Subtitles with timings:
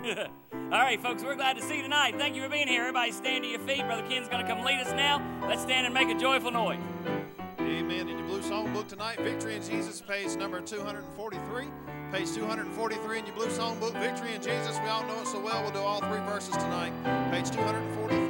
[0.52, 2.14] All right, folks, we're glad to see you tonight.
[2.16, 2.80] Thank you for being here.
[2.80, 3.84] Everybody stand to your feet.
[3.84, 5.20] Brother Ken's going to come lead us now.
[5.46, 6.80] Let's stand and make a joyful noise.
[7.60, 8.08] Amen.
[8.08, 11.64] In your blue songbook tonight, Victory in Jesus, page number 243.
[12.12, 14.78] Page 243 in your blue songbook, Victory in Jesus.
[14.82, 15.62] We all know it so well.
[15.62, 16.92] We'll do all three verses tonight.
[17.30, 18.29] Page 243.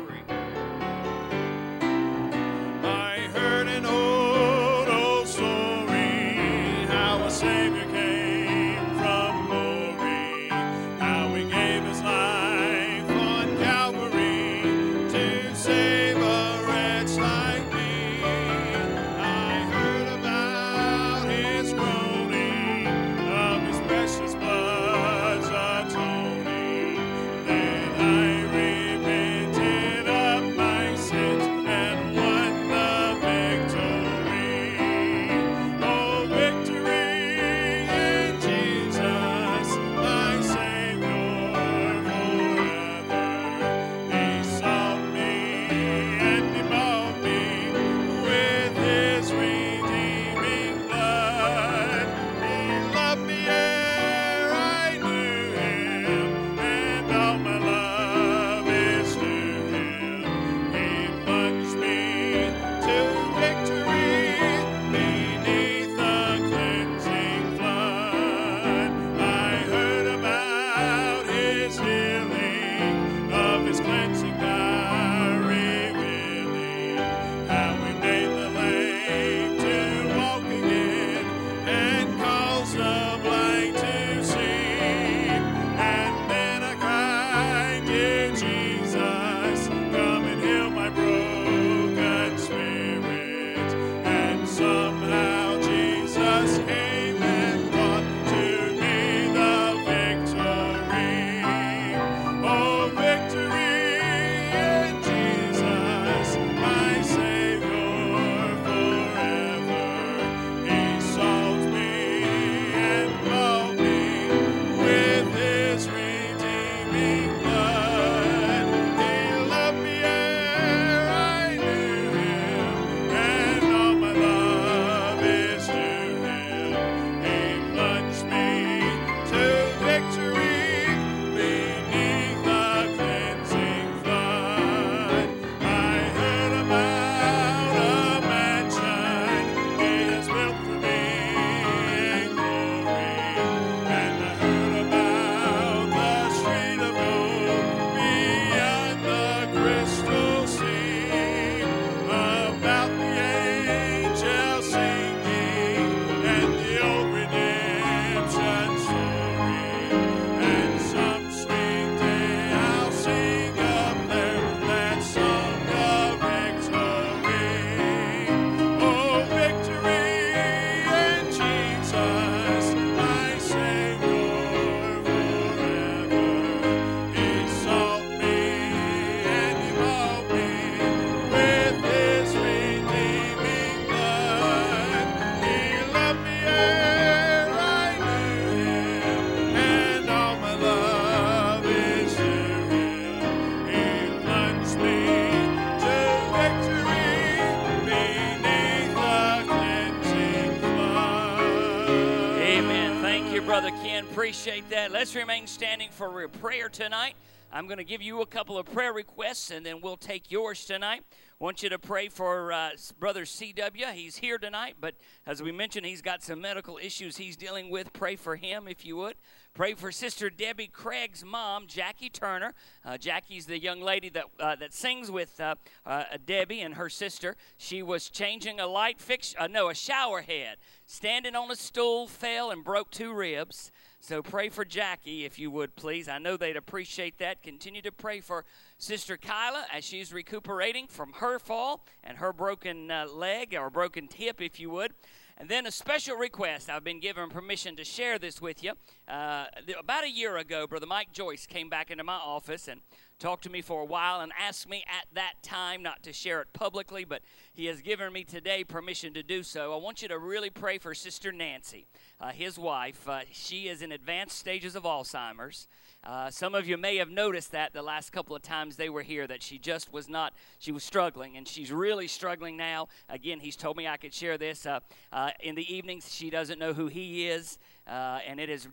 [203.60, 204.04] Brother Ken.
[204.04, 204.90] Appreciate that.
[204.90, 207.12] Let's remain standing for prayer tonight.
[207.52, 210.64] I'm going to give you a couple of prayer requests and then we'll take yours
[210.64, 211.02] tonight.
[211.38, 213.92] want you to pray for uh, Brother CW.
[213.92, 214.94] He's here tonight, but
[215.26, 217.92] as we mentioned, he's got some medical issues he's dealing with.
[217.92, 219.16] Pray for him if you would.
[219.52, 222.54] Pray for Sister Debbie Craig's mom, Jackie Turner.
[222.84, 226.88] Uh, Jackie's the young lady that uh, that sings with uh, uh, Debbie and her
[226.88, 227.36] sister.
[227.58, 232.06] She was changing a light fix, uh, no, a shower head, standing on a stool,
[232.06, 233.72] fell and broke two ribs.
[233.98, 236.08] So pray for Jackie if you would, please.
[236.08, 237.42] I know they'd appreciate that.
[237.42, 238.44] Continue to pray for
[238.78, 244.08] Sister Kyla as she's recuperating from her fall and her broken uh, leg or broken
[244.14, 244.94] hip, if you would.
[245.40, 246.68] And then a special request.
[246.68, 248.72] I've been given permission to share this with you.
[249.08, 249.46] Uh,
[249.78, 252.82] about a year ago, Brother Mike Joyce came back into my office and
[253.20, 256.40] talked to me for a while and asked me at that time not to share
[256.40, 257.20] it publicly, but
[257.52, 259.74] he has given me today permission to do so.
[259.74, 261.86] I want you to really pray for Sister Nancy,
[262.20, 263.06] uh, his wife.
[263.06, 265.68] Uh, she is in advanced stages of Alzheimer's.
[266.02, 269.02] Uh, some of you may have noticed that the last couple of times they were
[269.02, 272.88] here that she just was not, she was struggling, and she's really struggling now.
[273.10, 274.64] Again, he's told me I could share this.
[274.64, 274.80] Uh,
[275.12, 278.66] uh, in the evenings, she doesn't know who he is, uh, and it is.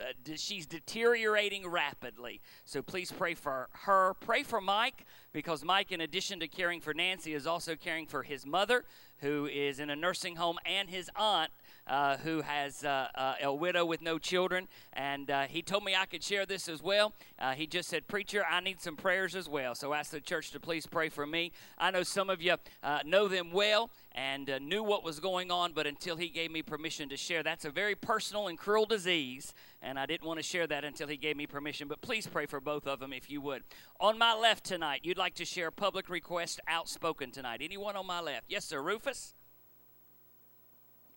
[0.00, 2.40] Uh, she's deteriorating rapidly.
[2.64, 4.14] So please pray for her.
[4.20, 8.22] Pray for Mike because Mike, in addition to caring for Nancy, is also caring for
[8.22, 8.84] his mother,
[9.18, 11.50] who is in a nursing home, and his aunt,
[11.88, 14.68] uh, who has uh, uh, a widow with no children.
[14.92, 17.14] And uh, he told me I could share this as well.
[17.54, 19.74] He just said, Preacher, I need some prayers as well.
[19.74, 21.52] So ask the church to please pray for me.
[21.78, 22.56] I know some of you
[23.04, 27.08] know them well and knew what was going on, but until he gave me permission
[27.08, 29.54] to share, that's a very personal and cruel disease.
[29.80, 31.88] And I didn't want to share that until he gave me permission.
[31.88, 33.62] But please pray for both of them if you would.
[34.00, 37.60] On my left tonight, you'd like to share a public request outspoken tonight.
[37.62, 38.46] Anyone on my left?
[38.48, 38.82] Yes, sir.
[38.82, 39.34] Rufus?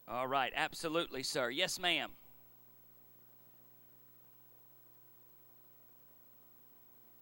[0.07, 1.49] All right, absolutely, sir.
[1.49, 2.11] Yes, ma'am.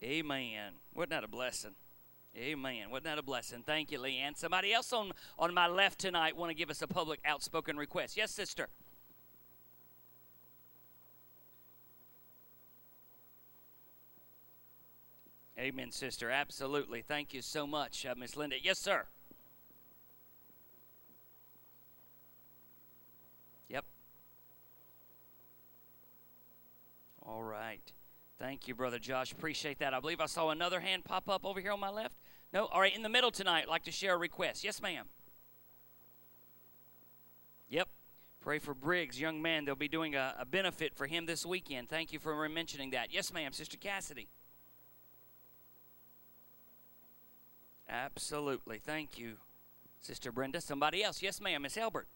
[0.02, 0.74] Amen.
[0.94, 1.76] Wasn't that a blessing?
[2.38, 2.90] Amen.
[2.90, 3.64] Wasn't that a blessing?
[3.66, 4.38] Thank you, Leanne.
[4.38, 8.16] Somebody else on, on my left tonight want to give us a public outspoken request.
[8.16, 8.70] Yes, sister.
[15.60, 16.30] Amen, sister.
[16.30, 17.02] Absolutely.
[17.02, 18.56] Thank you so much, uh, Miss Linda.
[18.62, 19.06] Yes, sir.
[23.68, 23.84] Yep.
[27.30, 27.94] All right.
[28.40, 29.32] Thank you, Brother Josh.
[29.32, 29.94] Appreciate that.
[29.94, 32.16] I believe I saw another hand pop up over here on my left.
[32.52, 32.66] No?
[32.66, 34.64] All right, in the middle tonight, like to share a request.
[34.64, 35.06] Yes, ma'am.
[37.70, 37.88] Yep.
[38.42, 39.66] Pray for Briggs, young man.
[39.66, 41.90] They'll be doing a, a benefit for him this weekend.
[41.90, 43.14] Thank you for mentioning that.
[43.14, 43.52] Yes, ma'am.
[43.52, 44.28] Sister Cassidy.
[47.88, 48.80] Absolutely.
[48.80, 49.34] Thank you,
[50.00, 50.62] Sister Brenda.
[50.62, 51.22] Somebody else.
[51.22, 51.62] Yes, ma'am.
[51.62, 52.08] Miss Albert.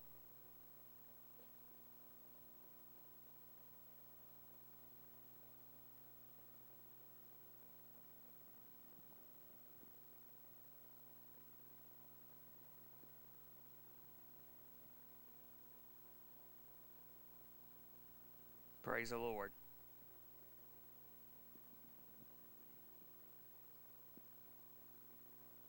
[18.93, 19.51] Praise the Lord.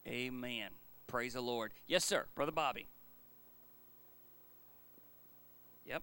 [0.07, 0.69] Amen.
[1.07, 1.73] Praise the Lord.
[1.87, 2.27] Yes, sir.
[2.35, 2.91] Brother Bobby.
[5.87, 6.03] Yep.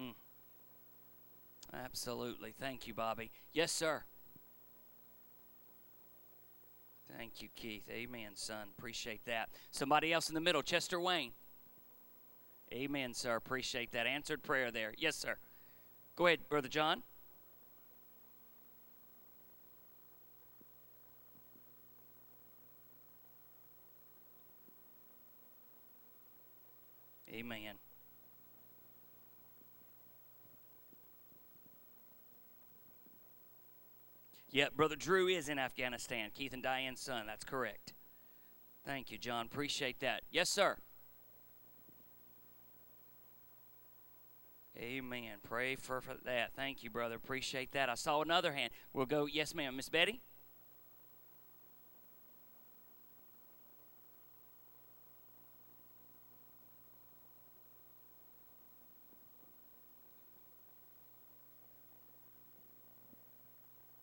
[0.00, 0.14] Mm.
[1.74, 2.54] Absolutely.
[2.58, 3.30] Thank you, Bobby.
[3.52, 4.04] Yes, sir.
[7.16, 7.88] Thank you, Keith.
[7.90, 8.68] Amen, son.
[8.76, 9.48] Appreciate that.
[9.70, 11.32] Somebody else in the middle, Chester Wayne.
[12.72, 13.36] Amen, sir.
[13.36, 14.06] Appreciate that.
[14.06, 14.92] Answered prayer there.
[14.98, 15.36] Yes, sir.
[16.16, 17.02] Go ahead, Brother John.
[27.32, 27.76] Amen.
[34.50, 36.30] Yeah, Brother Drew is in Afghanistan.
[36.32, 37.26] Keith and Diane's son.
[37.26, 37.92] That's correct.
[38.84, 39.46] Thank you, John.
[39.46, 40.22] Appreciate that.
[40.30, 40.78] Yes, sir.
[44.78, 45.38] Amen.
[45.42, 46.52] Pray for, for that.
[46.54, 47.16] Thank you, brother.
[47.16, 47.90] Appreciate that.
[47.90, 48.72] I saw another hand.
[48.92, 49.26] We'll go.
[49.26, 49.76] Yes, ma'am.
[49.76, 50.22] Miss Betty?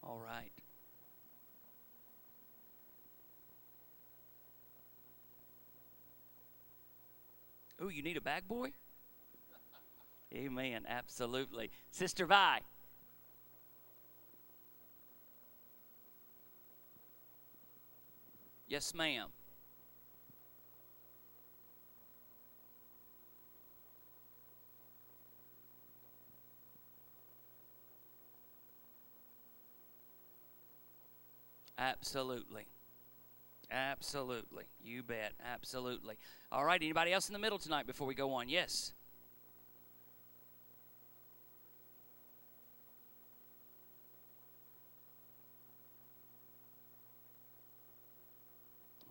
[0.04, 0.52] All right.
[7.82, 8.72] Ooh, you need a bag boy?
[10.34, 10.86] Amen.
[10.88, 11.72] Absolutely.
[11.92, 12.60] Sister Vi.
[18.68, 19.28] Yes, ma'am.
[31.78, 32.66] Absolutely.
[33.72, 34.66] Absolutely.
[34.84, 35.34] You bet.
[35.54, 36.18] Absolutely.
[36.52, 36.82] All right.
[36.82, 38.48] Anybody else in the middle tonight before we go on?
[38.48, 38.94] Yes.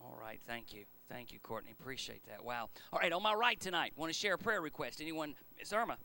[0.02, 0.40] All right.
[0.46, 0.84] Thank you.
[1.10, 1.72] Thank you, Courtney.
[1.78, 2.44] Appreciate that.
[2.44, 2.70] Wow.
[2.92, 3.12] All right.
[3.12, 5.00] On my right tonight, want to share a prayer request.
[5.00, 5.34] Anyone?
[5.58, 5.98] Miss Irma.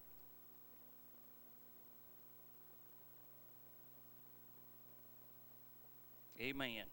[6.42, 6.86] Amen.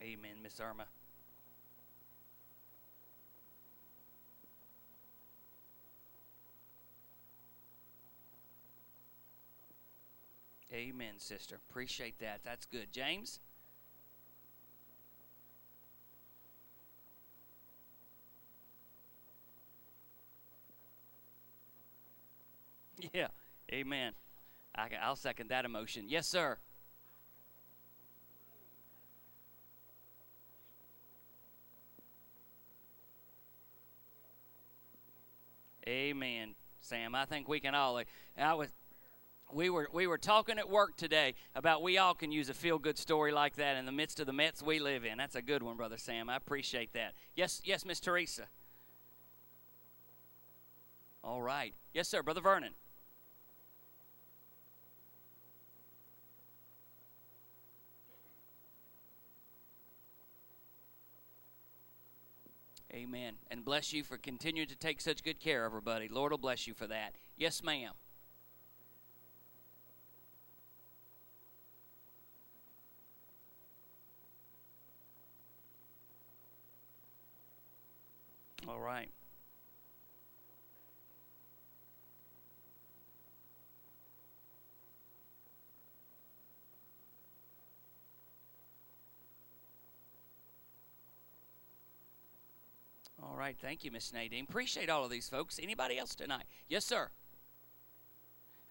[0.00, 0.84] Amen, Miss Irma.
[10.72, 11.56] Amen, sister.
[11.68, 12.40] Appreciate that.
[12.44, 12.92] That's good.
[12.92, 13.40] James?
[23.14, 23.28] Yeah,
[23.72, 24.12] amen.
[24.74, 26.04] I, I'll second that emotion.
[26.06, 26.58] Yes, sir.
[35.88, 37.16] Amen, Sam.
[37.16, 37.96] I think we can all.
[37.96, 38.04] Uh,
[38.38, 38.68] I was
[39.52, 42.78] we were we were talking at work today about we all can use a feel
[42.78, 45.18] good story like that in the midst of the mess we live in.
[45.18, 46.30] That's a good one, brother Sam.
[46.30, 47.14] I appreciate that.
[47.34, 48.44] Yes, yes, Miss Teresa.
[51.24, 51.74] All right.
[51.92, 52.74] Yes, sir, brother Vernon.
[62.92, 63.34] Amen.
[63.50, 66.08] And bless you for continuing to take such good care of everybody.
[66.08, 67.14] Lord will bless you for that.
[67.36, 67.92] Yes, ma'am.
[78.68, 79.10] All right.
[93.22, 94.46] All right, thank you, Miss Nadine.
[94.48, 95.58] Appreciate all of these folks.
[95.62, 96.44] Anybody else tonight?
[96.68, 97.10] Yes, sir.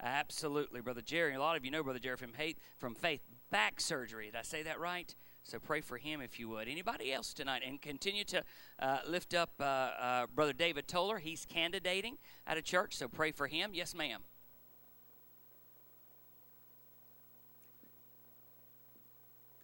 [0.01, 1.35] Absolutely, Brother Jerry.
[1.35, 4.27] A lot of you know Brother Jerry from, hate, from Faith Back Surgery.
[4.27, 5.13] Did I say that right?
[5.43, 6.67] So pray for him if you would.
[6.67, 7.63] Anybody else tonight?
[7.65, 8.43] And continue to
[8.79, 11.19] uh, lift up uh, uh, Brother David Toller.
[11.19, 13.71] He's candidating at a church, so pray for him.
[13.73, 14.21] Yes, ma'am.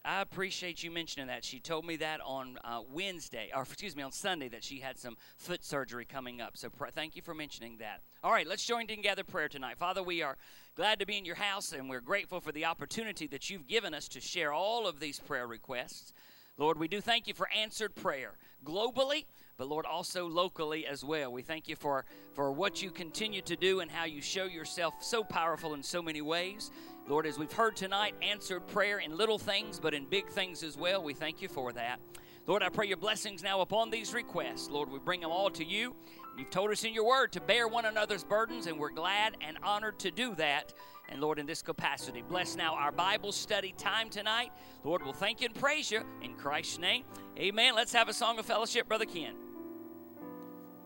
[0.06, 1.44] I appreciate you mentioning that.
[1.44, 5.00] She told me that on uh, Wednesday, or excuse me, on Sunday, that she had
[5.00, 6.58] some foot surgery coming up.
[6.58, 8.02] So pr- thank you for mentioning that.
[8.24, 9.80] All right, let's join together prayer tonight.
[9.80, 10.38] Father, we are
[10.76, 13.96] glad to be in your house, and we're grateful for the opportunity that you've given
[13.96, 16.14] us to share all of these prayer requests.
[16.58, 18.34] Lord, we do thank you for answered prayer
[18.64, 19.26] globally,
[19.58, 21.32] but Lord, also locally as well.
[21.32, 24.94] We thank you for, for what you continue to do and how you show yourself
[25.02, 26.72] so powerful in so many ways.
[27.08, 30.76] Lord, as we've heard tonight, answered prayer in little things, but in big things as
[30.76, 31.04] well.
[31.04, 32.00] We thank you for that.
[32.48, 34.70] Lord, I pray your blessings now upon these requests.
[34.70, 35.96] Lord, we bring them all to you.
[36.38, 39.58] You've told us in your word to bear one another's burdens, and we're glad and
[39.64, 40.74] honored to do that.
[41.10, 44.52] And Lord, in this capacity, bless now our Bible study time tonight.
[44.84, 47.04] Lord, we'll thank you and praise you in Christ's name.
[47.38, 47.76] Amen.
[47.76, 49.36] Let's have a song of fellowship, Brother Ken.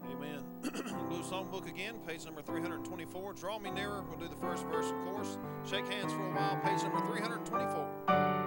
[0.05, 0.38] Amen.
[0.61, 3.33] Blue Songbook again, page number 324.
[3.33, 4.03] Draw me nearer.
[4.09, 5.37] We'll do the first verse, of course.
[5.65, 8.38] Shake hands for a while, page number 324.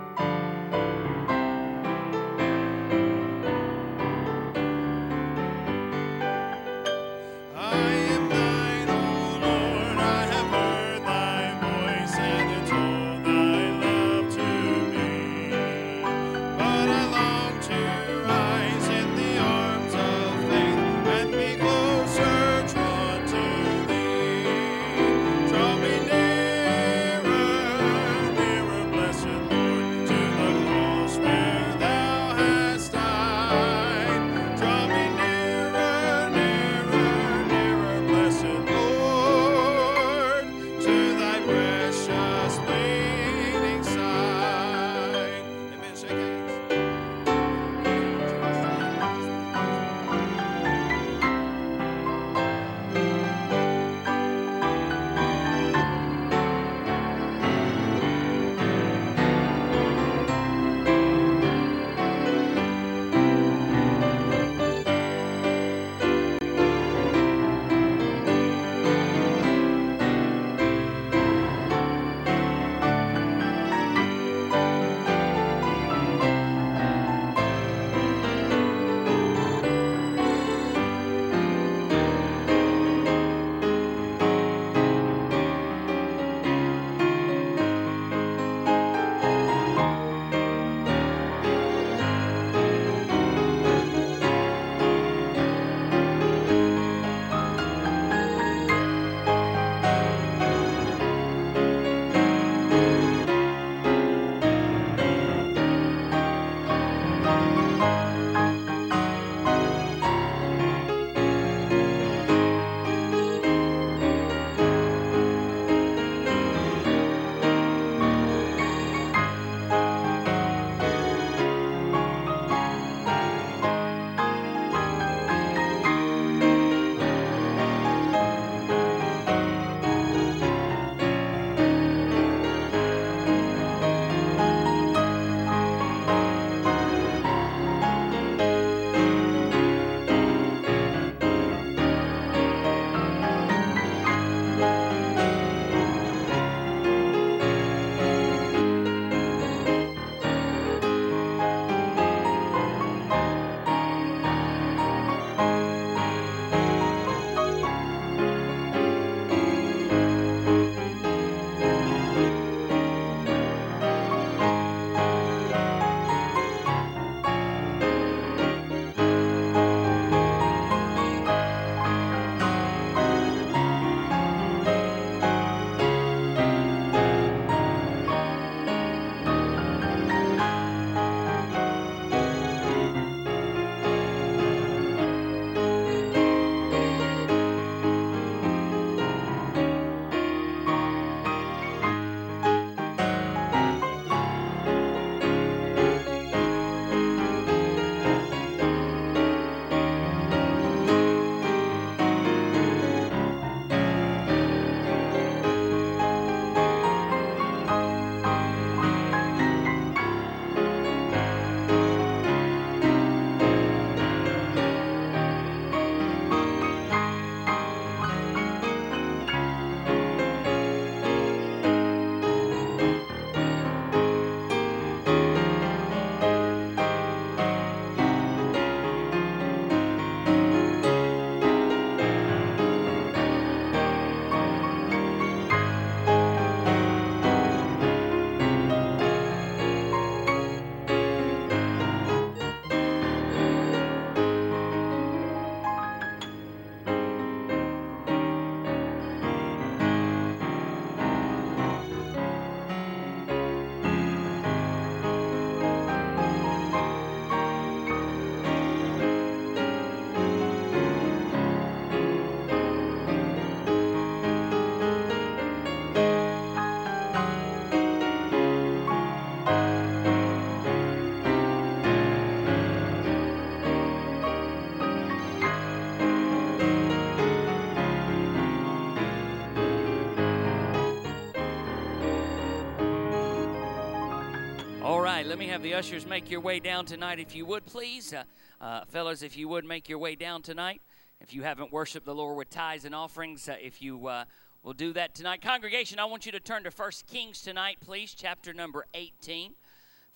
[285.33, 288.13] Let me have the ushers make your way down tonight, if you would, please.
[288.13, 288.25] Uh,
[288.61, 290.83] uh, fellas, if you would make your way down tonight.
[291.23, 294.25] If you haven't worshiped the Lord with tithes and offerings, uh, if you uh,
[294.63, 295.41] will do that tonight.
[295.41, 299.55] Congregation, I want you to turn to 1 Kings tonight, please, chapter number 18.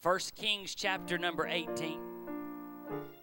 [0.02, 1.98] 1 Kings, chapter number 18.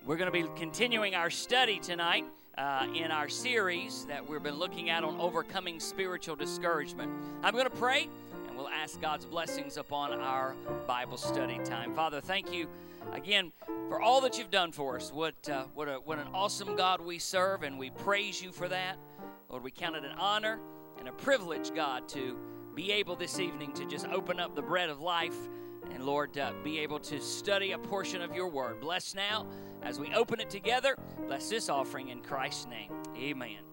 [0.03, 2.25] We're going to be continuing our study tonight
[2.57, 7.11] uh, in our series that we've been looking at on overcoming spiritual discouragement.
[7.43, 8.09] I'm going to pray
[8.47, 11.95] and we'll ask God's blessings upon our Bible study time.
[11.95, 12.67] Father, thank you
[13.11, 13.51] again
[13.89, 15.11] for all that you've done for us.
[15.11, 18.67] What, uh, what, a, what an awesome God we serve, and we praise you for
[18.67, 18.97] that.
[19.49, 20.59] Lord, we count it an honor
[20.99, 22.37] and a privilege, God, to
[22.75, 25.35] be able this evening to just open up the bread of life
[25.91, 28.79] and, Lord, uh, be able to study a portion of your word.
[28.79, 29.47] Bless now
[29.83, 30.95] as we open it together.
[31.27, 32.91] Bless this offering in Christ's name.
[33.17, 33.72] Amen.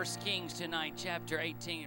[0.00, 1.86] First Kings tonight, chapter 18.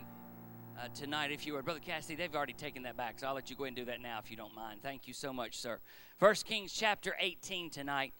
[0.77, 1.65] Uh, tonight, if you would.
[1.65, 3.85] Brother Cassidy, they've already taken that back, so I'll let you go ahead and do
[3.85, 4.83] that now if you don't mind.
[4.83, 5.79] Thank you so much, sir.
[6.19, 8.13] First Kings chapter 18 tonight.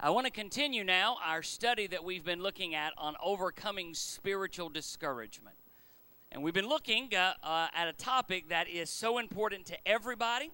[0.00, 4.70] I want to continue now our study that we've been looking at on overcoming spiritual
[4.70, 5.54] discouragement.
[6.32, 10.50] And we've been looking uh, uh, at a topic that is so important to everybody.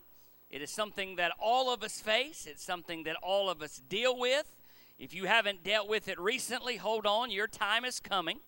[0.51, 4.19] It is something that all of us face, it's something that all of us deal
[4.19, 4.55] with.
[4.99, 8.41] If you haven't dealt with it recently, hold on, your time is coming.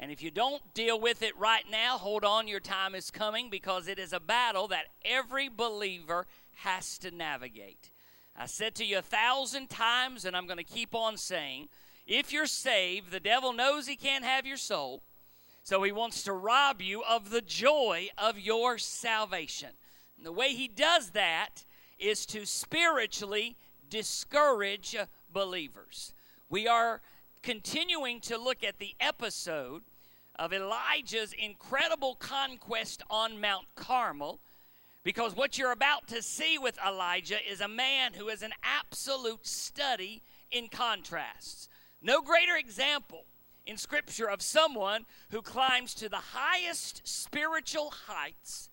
[0.00, 3.50] And if you don't deal with it right now, hold on, your time is coming
[3.50, 7.90] because it is a battle that every believer has to navigate.
[8.34, 11.68] I said to you a thousand times, and I'm going to keep on saying
[12.06, 15.02] if you're saved, the devil knows he can't have your soul,
[15.62, 19.70] so he wants to rob you of the joy of your salvation.
[20.16, 21.66] And the way he does that
[21.98, 23.54] is to spiritually
[23.90, 24.96] discourage
[25.30, 26.14] believers.
[26.48, 27.02] We are
[27.42, 29.82] continuing to look at the episode
[30.40, 34.40] of Elijah's incredible conquest on Mount Carmel.
[35.04, 39.46] Because what you're about to see with Elijah is a man who is an absolute
[39.46, 41.68] study in contrasts.
[42.02, 43.24] No greater example
[43.66, 48.70] in Scripture of someone who climbs to the highest spiritual heights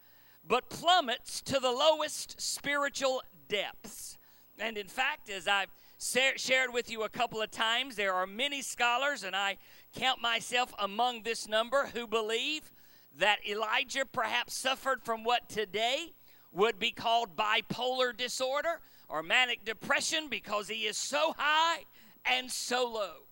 [0.47, 4.17] but plummets to the lowest spiritual depths.
[4.57, 8.61] And in fact, as I've shared with you a couple of times, there are many
[8.61, 9.57] scholars, and I
[9.97, 12.71] count myself among this number who believe
[13.17, 16.13] that Elijah perhaps suffered from what today
[16.51, 18.79] would be called bipolar disorder
[19.09, 21.85] or manic depression because he is so high
[22.25, 23.25] and so low.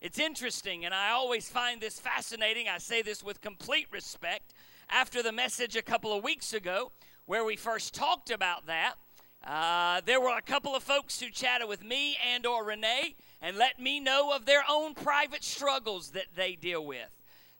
[0.00, 2.68] It's interesting, and I always find this fascinating.
[2.68, 4.54] I say this with complete respect.
[4.90, 6.92] After the message a couple of weeks ago,
[7.26, 8.94] where we first talked about that,
[9.44, 13.56] uh, there were a couple of folks who chatted with me and or Renee and
[13.56, 17.10] let me know of their own private struggles that they deal with.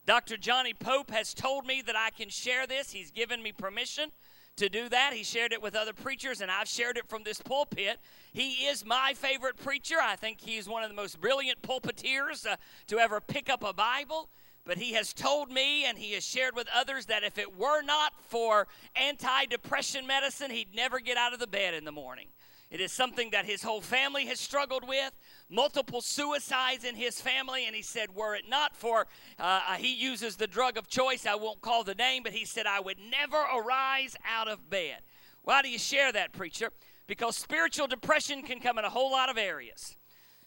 [0.07, 0.37] Dr.
[0.37, 2.93] Johnny Pope has told me that I can share this.
[2.93, 4.11] He's given me permission
[4.57, 5.13] to do that.
[5.13, 7.99] He shared it with other preachers, and I've shared it from this pulpit.
[8.33, 9.97] He is my favorite preacher.
[10.01, 12.57] I think he's one of the most brilliant pulpiteers uh,
[12.89, 14.29] to ever pick up a Bible.
[14.65, 17.83] But he has told me and he has shared with others that if it were
[17.83, 22.29] not for anti depression medicine, he'd never get out of the bed in the morning.
[22.73, 25.13] It is something that his whole family has struggled with,
[25.51, 27.67] multiple suicides in his family.
[27.67, 29.07] And he said, were it not for,
[29.39, 32.47] uh, uh, he uses the drug of choice, I won't call the name, but he
[32.47, 35.03] said, I would never arise out of bed.
[35.43, 36.71] Why do you share that, preacher?
[37.07, 39.95] Because spiritual depression can come in a whole lot of areas.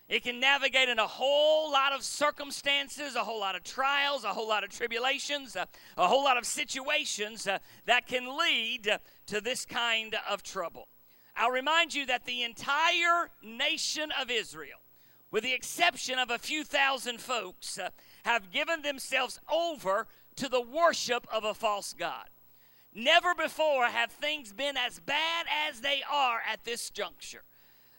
[0.09, 4.29] It can navigate in a whole lot of circumstances, a whole lot of trials, a
[4.29, 9.41] whole lot of tribulations, uh, a whole lot of situations uh, that can lead to
[9.41, 10.87] this kind of trouble.
[11.35, 14.79] I'll remind you that the entire nation of Israel,
[15.31, 17.89] with the exception of a few thousand folks, uh,
[18.23, 22.29] have given themselves over to the worship of a false God.
[22.93, 27.43] Never before have things been as bad as they are at this juncture.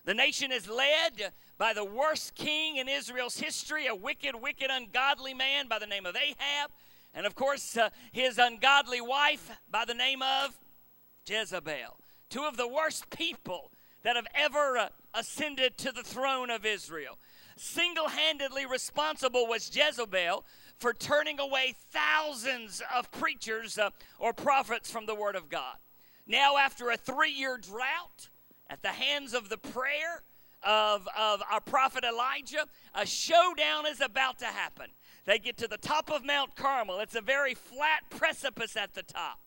[0.06, 5.34] The nation is led by the worst king in Israel's history, a wicked, wicked, ungodly
[5.34, 6.70] man by the name of Ahab,
[7.12, 10.58] and of course, uh, his ungodly wife by the name of
[11.26, 11.98] Jezebel.
[12.28, 13.70] Two of the worst people
[14.02, 17.18] that have ever uh, ascended to the throne of Israel.
[17.56, 20.44] Single handedly responsible was Jezebel
[20.78, 25.76] for turning away thousands of preachers uh, or prophets from the Word of God.
[26.26, 28.28] Now, after a three year drought,
[28.68, 30.22] at the hands of the prayer
[30.62, 34.86] of, of our prophet Elijah, a showdown is about to happen.
[35.24, 36.98] They get to the top of Mount Carmel.
[37.00, 39.38] It's a very flat precipice at the top.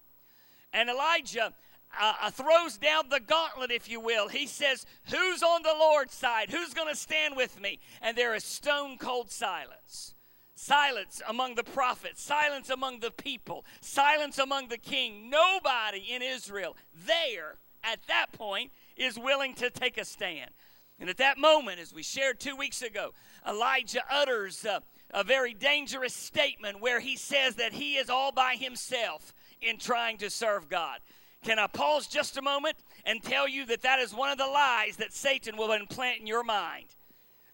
[0.73, 1.53] And Elijah
[1.97, 4.27] uh, uh, throws down the gauntlet, if you will.
[4.27, 6.49] He says, Who's on the Lord's side?
[6.49, 7.79] Who's going to stand with me?
[8.01, 10.13] And there is stone cold silence.
[10.55, 15.29] Silence among the prophets, silence among the people, silence among the king.
[15.29, 16.75] Nobody in Israel
[17.07, 20.51] there at that point is willing to take a stand.
[20.99, 23.13] And at that moment, as we shared two weeks ago,
[23.47, 24.65] Elijah utters
[25.11, 30.17] a very dangerous statement where he says that he is all by himself in trying
[30.17, 30.99] to serve God.
[31.43, 34.47] Can I pause just a moment and tell you that that is one of the
[34.47, 36.95] lies that Satan will implant in your mind?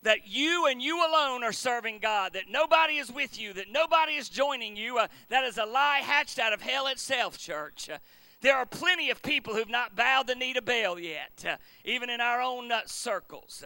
[0.05, 4.13] that you and you alone are serving God, that nobody is with you, that nobody
[4.13, 4.99] is joining you.
[4.99, 7.89] Uh, that is a lie hatched out of hell itself, church.
[7.89, 7.97] Uh,
[8.41, 12.11] there are plenty of people who've not bowed the knee to Baal yet, uh, even
[12.11, 13.63] in our own uh, circles.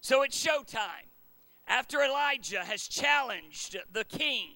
[0.00, 1.10] So it's showtime.
[1.68, 4.54] After Elijah has challenged the king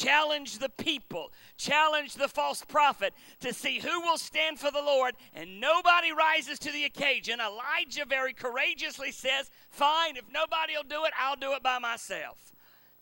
[0.00, 5.14] challenge the people, challenge the false prophet to see who will stand for the Lord,
[5.34, 7.40] and nobody rises to the occasion.
[7.40, 12.52] Elijah very courageously says, Fine, if nobody will do it, I'll do it by myself.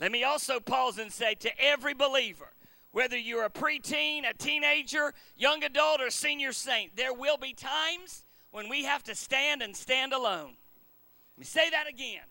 [0.01, 2.53] Let me also pause and say to every believer,
[2.93, 8.25] whether you're a preteen, a teenager, young adult, or senior saint, there will be times
[8.51, 10.57] when we have to stand and stand alone.
[11.37, 12.23] Let me say that again.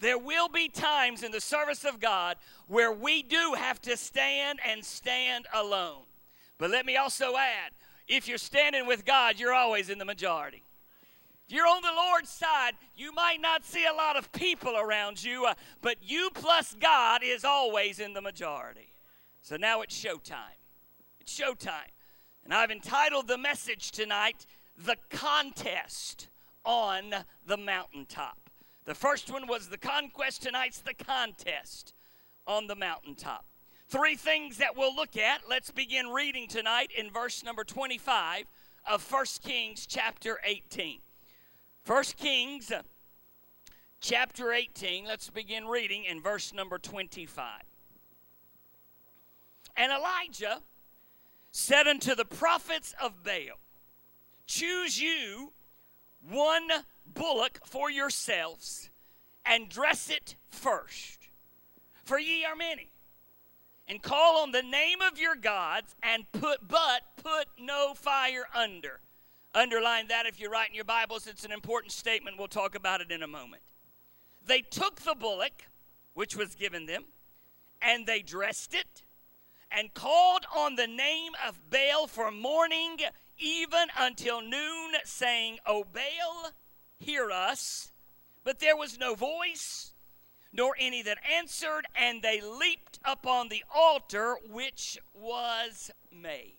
[0.00, 4.60] There will be times in the service of God where we do have to stand
[4.66, 6.02] and stand alone.
[6.56, 7.72] But let me also add
[8.06, 10.62] if you're standing with God, you're always in the majority.
[11.46, 15.22] If you're on the Lord's side, you might not see a lot of people around
[15.22, 18.92] you, uh, but you plus God is always in the majority.
[19.40, 20.58] So now it's showtime.
[21.20, 21.90] It's showtime.
[22.44, 26.28] And I've entitled the message tonight, The Contest
[26.64, 27.14] on
[27.46, 28.47] the Mountaintop.
[28.88, 31.92] The first one was the conquest, tonight's the contest
[32.46, 33.44] on the mountaintop.
[33.86, 35.42] Three things that we'll look at.
[35.46, 38.46] Let's begin reading tonight in verse number 25
[38.86, 41.00] of 1 Kings chapter 18.
[41.84, 42.72] 1 Kings
[44.00, 47.60] chapter 18, let's begin reading in verse number 25.
[49.76, 50.62] And Elijah
[51.50, 53.58] said unto the prophets of Baal,
[54.46, 55.52] Choose you
[56.26, 56.70] one
[57.14, 58.90] bullock for yourselves
[59.44, 61.28] and dress it first.
[62.04, 62.88] For ye are many.
[63.86, 69.00] And call on the name of your gods and put, but put no fire under.
[69.54, 71.26] Underline that if you're writing your Bibles.
[71.26, 72.36] It's an important statement.
[72.38, 73.62] We'll talk about it in a moment.
[74.46, 75.64] They took the bullock,
[76.12, 77.04] which was given them,
[77.80, 79.02] and they dressed it
[79.70, 82.98] and called on the name of Baal for morning,
[83.38, 86.52] even until noon, saying, O Baal,
[86.98, 87.90] hear us.
[88.44, 89.92] But there was no voice,
[90.52, 96.54] nor any that answered, and they leaped upon the altar which was made.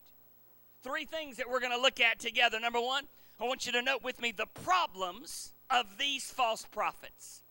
[0.84, 2.60] Three things that we're going to look at together.
[2.60, 3.06] Number one,
[3.40, 7.44] I want you to note with me the problems of these false prophets.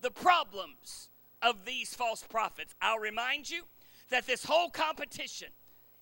[0.00, 1.08] The problems
[1.42, 2.74] of these false prophets.
[2.80, 3.62] I'll remind you
[4.10, 5.48] that this whole competition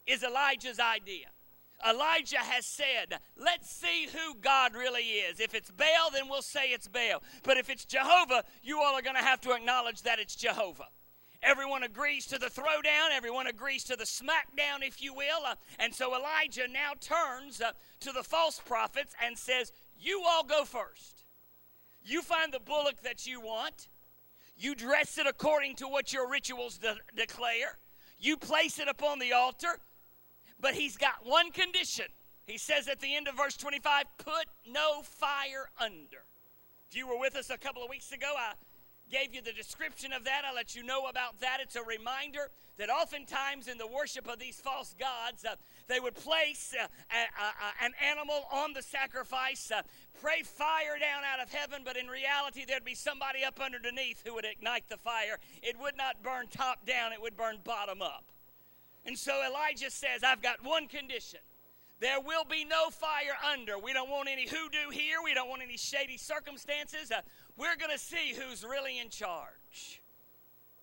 [0.07, 1.27] is Elijah's idea.
[1.87, 5.39] Elijah has said, let's see who God really is.
[5.39, 7.23] If it's Baal, then we'll say it's Baal.
[7.45, 10.89] But if it's Jehovah, you all are going to have to acknowledge that it's Jehovah.
[11.43, 13.11] Everyone agrees to the throwdown.
[13.13, 15.47] Everyone agrees to the smackdown, if you will.
[15.47, 20.43] Uh, and so Elijah now turns uh, to the false prophets and says, You all
[20.43, 21.25] go first.
[22.05, 23.89] You find the bullock that you want.
[24.57, 27.79] You dress it according to what your rituals de- declare.
[28.19, 29.79] You place it upon the altar.
[30.61, 32.07] But he's got one condition.
[32.47, 36.25] He says at the end of verse 25, put no fire under.
[36.91, 38.55] If you were with us a couple of weeks ago, I
[39.11, 40.43] gave you the description of that.
[40.45, 41.59] I let you know about that.
[41.61, 45.57] It's a reminder that oftentimes in the worship of these false gods, uh,
[45.89, 49.83] they would place uh, a, a, an animal on the sacrifice, uh,
[50.21, 54.35] pray fire down out of heaven, but in reality, there'd be somebody up underneath who
[54.35, 55.39] would ignite the fire.
[55.63, 58.25] It would not burn top down, it would burn bottom up.
[59.09, 61.41] And so Elijah says, I've got one condition
[61.99, 63.79] There will be no fire under.
[63.79, 65.17] We don't want any hoodoo here.
[65.25, 67.11] We don't want any shady circumstances.
[67.11, 67.23] Uh,
[67.57, 70.03] we're going to see who's really in charge.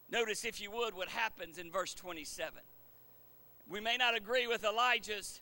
[0.09, 2.51] Notice, if you would, what happens in verse 27.
[3.69, 5.41] We may not agree with Elijah's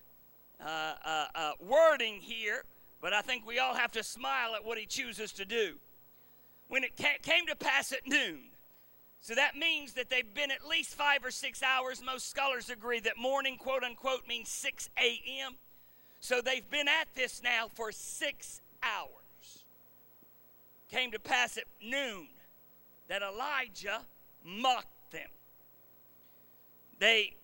[0.60, 2.65] uh, uh, uh, wording here,
[3.02, 5.76] but I think we all have to smile at what he chooses to do.
[6.67, 8.53] When it came to pass at noon,
[9.24, 12.04] so that means that they've been at least five or six hours.
[12.06, 15.56] Most scholars agree that morning, quote unquote, means 6 a.m.
[16.20, 19.64] So they've been at this now for six hours.
[20.92, 22.28] Came to pass at noon
[23.08, 24.02] that Elijah
[24.44, 25.30] mocked them.
[27.00, 27.36] They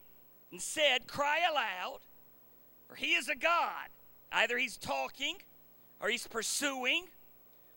[0.57, 1.99] said, Cry aloud,
[2.89, 3.87] for he is a God.
[4.33, 5.37] Either he's talking,
[6.01, 7.05] or he's pursuing,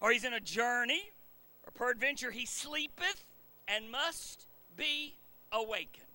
[0.01, 1.03] or he's in a journey,
[1.65, 3.23] or peradventure he sleepeth
[3.75, 5.15] and must be
[5.51, 6.07] awakened.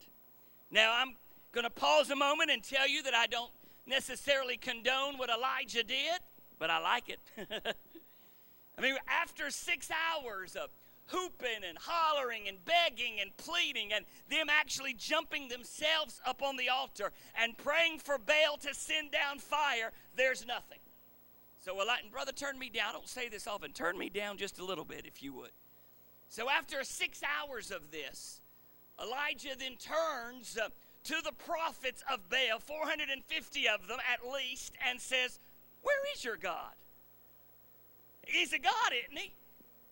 [0.69, 1.15] Now, I'm
[1.51, 3.51] going to pause a moment and tell you that I don't
[3.85, 6.19] necessarily condone what Elijah did,
[6.59, 7.19] but I like it.
[8.77, 10.69] I mean, after six hours of
[11.07, 16.69] hooping and hollering and begging and pleading and them actually jumping themselves up on the
[16.69, 20.79] altar and praying for Baal to send down fire, there's nothing.
[21.59, 22.93] So, well, brother, turn me down.
[22.93, 23.71] Don't say this often.
[23.71, 25.51] Turn me down just a little bit, if you would.
[26.29, 28.41] So after six hours of this,
[29.01, 30.69] Elijah then turns uh,
[31.05, 35.39] to the prophets of Baal, 450 of them at least, and says,
[35.81, 36.73] Where is your God?
[38.25, 39.33] He's a God, isn't he?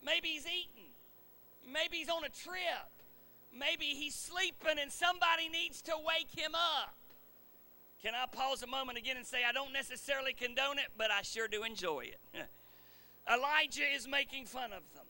[0.04, 0.92] Maybe he's eating.
[1.72, 2.92] Maybe he's on a trip.
[3.58, 6.94] Maybe he's sleeping and somebody needs to wake him up.
[8.04, 11.22] Can I pause a moment again and say, I don't necessarily condone it, but I
[11.22, 12.20] sure do enjoy it.
[13.34, 15.06] Elijah is making fun of them.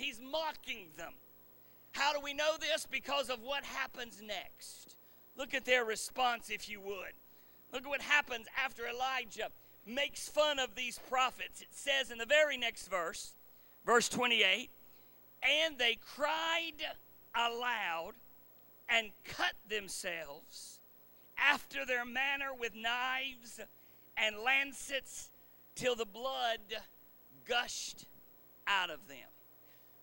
[0.00, 1.12] He's mocking them.
[1.92, 2.86] How do we know this?
[2.90, 4.96] Because of what happens next.
[5.36, 7.12] Look at their response, if you would.
[7.70, 9.48] Look at what happens after Elijah
[9.86, 11.60] makes fun of these prophets.
[11.60, 13.34] It says in the very next verse,
[13.84, 14.70] verse 28,
[15.42, 16.80] and they cried
[17.34, 18.12] aloud
[18.88, 20.80] and cut themselves
[21.36, 23.60] after their manner with knives
[24.16, 25.30] and lancets
[25.74, 26.60] till the blood
[27.46, 28.06] gushed
[28.66, 29.28] out of them.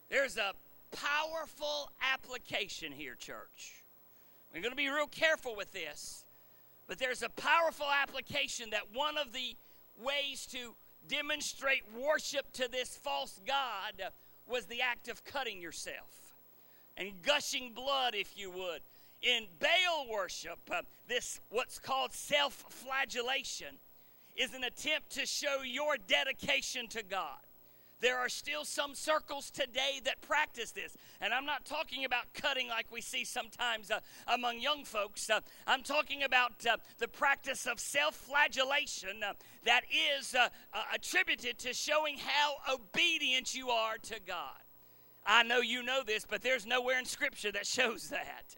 [0.10, 0.54] There's a
[0.91, 3.84] powerful application here, church.
[4.54, 6.26] We're going to be real careful with this,
[6.88, 9.56] but there's a powerful application that one of the
[10.02, 10.76] ways to
[11.10, 14.12] demonstrate worship to this false God
[14.48, 16.36] was the act of cutting yourself
[16.96, 18.82] and gushing blood, if you would.
[19.22, 23.76] In Baal worship, uh, this what's called self flagellation
[24.36, 27.39] is an attempt to show your dedication to God.
[27.99, 30.95] There are still some circles today that practice this.
[31.19, 35.29] And I'm not talking about cutting like we see sometimes uh, among young folks.
[35.29, 39.34] Uh, I'm talking about uh, the practice of self flagellation uh,
[39.65, 39.82] that
[40.17, 44.61] is uh, uh, attributed to showing how obedient you are to God.
[45.26, 48.55] I know you know this, but there's nowhere in Scripture that shows that.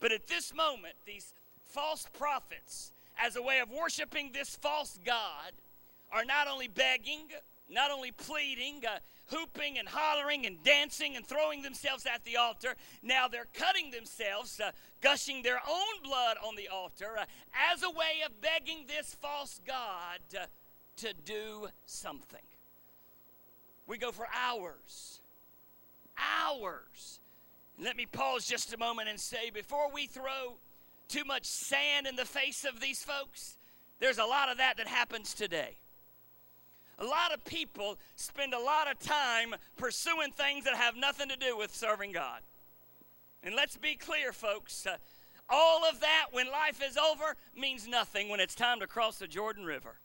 [0.00, 1.32] But at this moment, these
[1.64, 5.52] false prophets, as a way of worshiping this false God,
[6.12, 7.28] are not only begging,
[7.70, 12.74] not only pleading, uh, hooping and hollering and dancing and throwing themselves at the altar,
[13.02, 17.24] now they're cutting themselves, uh, gushing their own blood on the altar uh,
[17.72, 20.46] as a way of begging this false God uh,
[20.96, 22.40] to do something.
[23.86, 25.20] We go for hours.
[26.18, 27.20] Hours.
[27.78, 30.58] let me pause just a moment and say before we throw
[31.08, 33.56] too much sand in the face of these folks,
[34.00, 35.76] there's a lot of that that happens today.
[37.00, 41.36] A lot of people spend a lot of time pursuing things that have nothing to
[41.36, 42.40] do with serving God.
[43.42, 44.86] And let's be clear, folks.
[44.86, 44.96] Uh,
[45.48, 49.26] all of that, when life is over, means nothing when it's time to cross the
[49.26, 49.96] Jordan River.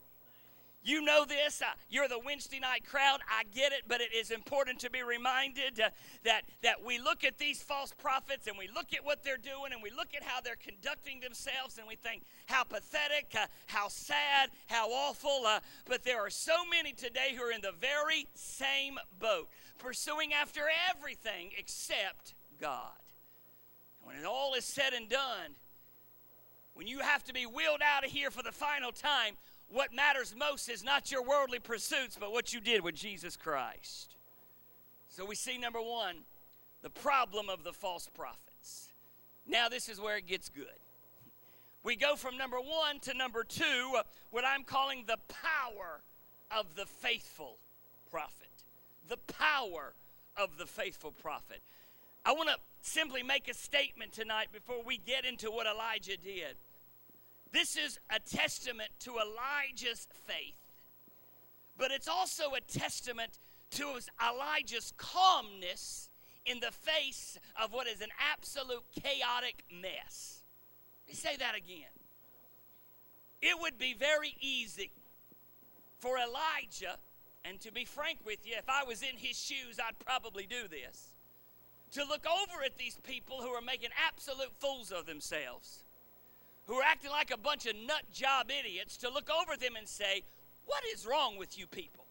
[0.85, 1.63] You know this.
[1.63, 3.19] Uh, you're the Wednesday night crowd.
[3.27, 5.89] I get it, but it is important to be reminded uh,
[6.23, 9.73] that, that we look at these false prophets and we look at what they're doing
[9.73, 13.87] and we look at how they're conducting themselves and we think how pathetic, uh, how
[13.87, 15.47] sad, how awful.
[15.47, 20.33] Uh, but there are so many today who are in the very same boat, pursuing
[20.33, 20.61] after
[20.91, 22.91] everything except God.
[24.03, 25.55] When it all is said and done,
[26.75, 29.35] when you have to be wheeled out of here for the final time,
[29.69, 34.15] what matters most is not your worldly pursuits, but what you did with Jesus Christ.
[35.09, 36.17] So we see number one,
[36.81, 38.91] the problem of the false prophets.
[39.47, 40.65] Now, this is where it gets good.
[41.83, 43.95] We go from number one to number two,
[44.31, 46.01] what I'm calling the power
[46.51, 47.57] of the faithful
[48.09, 48.49] prophet.
[49.07, 49.93] The power
[50.35, 51.61] of the faithful prophet.
[52.25, 56.55] I want to simply make a statement tonight before we get into what Elijah did.
[57.51, 60.55] This is a testament to Elijah's faith,
[61.77, 63.39] but it's also a testament
[63.71, 66.09] to Elijah's calmness
[66.45, 70.43] in the face of what is an absolute chaotic mess.
[71.07, 71.91] Let me say that again.
[73.41, 74.91] It would be very easy
[75.99, 76.97] for Elijah,
[77.45, 80.67] and to be frank with you, if I was in his shoes, I'd probably do
[80.67, 81.11] this,
[81.91, 85.84] to look over at these people who are making absolute fools of themselves,
[86.67, 89.87] who are acting like a bunch of nut job idiots, to look over them and
[89.87, 90.23] say,
[90.65, 92.05] What is wrong with you people?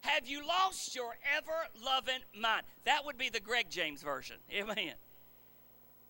[0.00, 2.64] Have you lost your ever loving mind?
[2.84, 4.36] That would be the Greg James version.
[4.54, 4.94] Amen.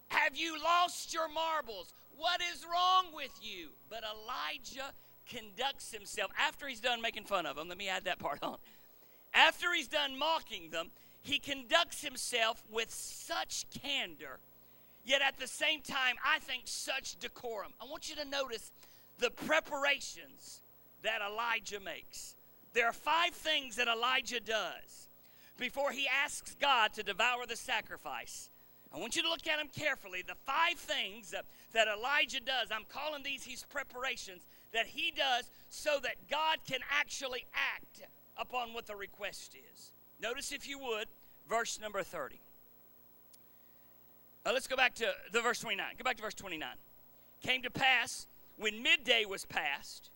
[0.08, 1.94] Have you lost your marbles?
[2.16, 3.68] What is wrong with you?
[3.88, 4.92] But Elijah
[5.28, 7.68] conducts himself after he's done making fun of them.
[7.68, 8.56] Let me add that part on.
[9.32, 10.90] After he's done mocking them,
[11.22, 14.38] he conducts himself with such candor,
[15.04, 17.72] yet at the same time, I think such decorum.
[17.80, 18.72] I want you to notice
[19.18, 20.62] the preparations
[21.02, 22.36] that Elijah makes.
[22.72, 25.08] There are five things that Elijah does
[25.58, 28.50] before he asks God to devour the sacrifice.
[28.92, 30.22] I want you to look at them carefully.
[30.26, 34.42] The five things that, that Elijah does, I'm calling these his preparations
[34.72, 38.02] that he does so that God can actually act
[38.36, 39.92] upon what the request is.
[40.20, 41.06] Notice, if you would,
[41.48, 42.40] verse number 30.
[44.46, 45.86] Uh, let's go back to the verse 29.
[45.96, 46.68] Go back to verse 29.
[47.42, 48.26] Came to pass
[48.56, 50.10] when midday was past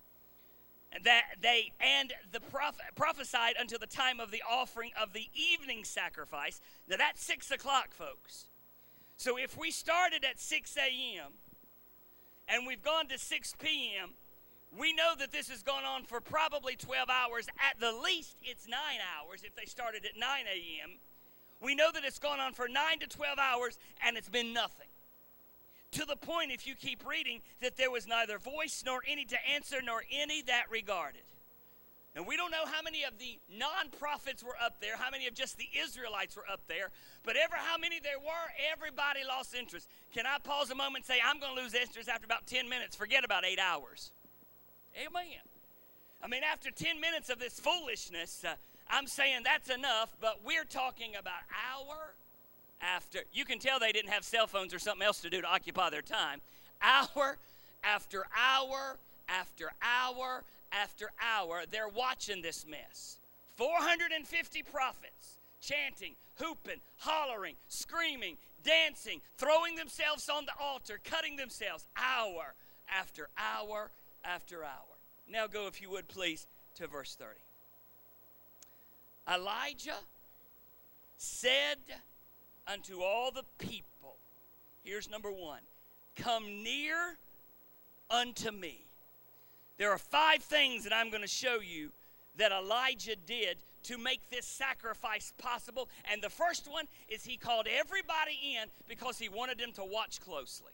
[1.04, 5.84] that they and the prophet prophesied until the time of the offering of the evening
[5.84, 6.60] sacrifice.
[6.88, 8.46] Now that's six o'clock, folks.
[9.16, 11.32] So if we started at 6 a.m.
[12.48, 14.10] and we've gone to 6 p.m.,
[14.78, 17.48] we know that this has gone on for probably 12 hours.
[17.58, 20.98] At the least, it's nine hours if they started at 9 a.m.
[21.60, 24.86] We know that it's gone on for 9 to 12 hours and it's been nothing.
[25.92, 29.36] To the point, if you keep reading, that there was neither voice nor any to
[29.54, 31.22] answer nor any that regarded.
[32.14, 35.26] And we don't know how many of the non prophets were up there, how many
[35.26, 36.90] of just the Israelites were up there,
[37.24, 39.88] but ever how many there were, everybody lost interest.
[40.12, 42.68] Can I pause a moment and say, I'm going to lose interest after about 10
[42.68, 42.96] minutes?
[42.96, 44.10] Forget about eight hours.
[44.96, 45.46] Amen.
[46.22, 48.54] I mean, after 10 minutes of this foolishness, uh,
[48.90, 52.14] I'm saying that's enough, but we're talking about hour
[52.80, 53.20] after.
[53.32, 55.90] You can tell they didn't have cell phones or something else to do to occupy
[55.90, 56.40] their time.
[56.82, 57.36] Hour
[57.84, 58.96] after hour
[59.28, 63.18] after hour after hour, they're watching this mess.
[63.56, 72.54] 450 prophets chanting, hooping, hollering, screaming, dancing, throwing themselves on the altar, cutting themselves hour
[72.88, 73.90] after hour
[74.24, 74.96] after hour.
[75.30, 77.34] Now go, if you would please, to verse 30.
[79.32, 79.98] Elijah
[81.16, 81.78] said
[82.66, 84.16] unto all the people,
[84.84, 85.60] here's number one
[86.16, 87.16] come near
[88.10, 88.78] unto me.
[89.76, 91.90] There are five things that I'm going to show you
[92.36, 95.88] that Elijah did to make this sacrifice possible.
[96.10, 100.20] And the first one is he called everybody in because he wanted them to watch
[100.20, 100.72] closely.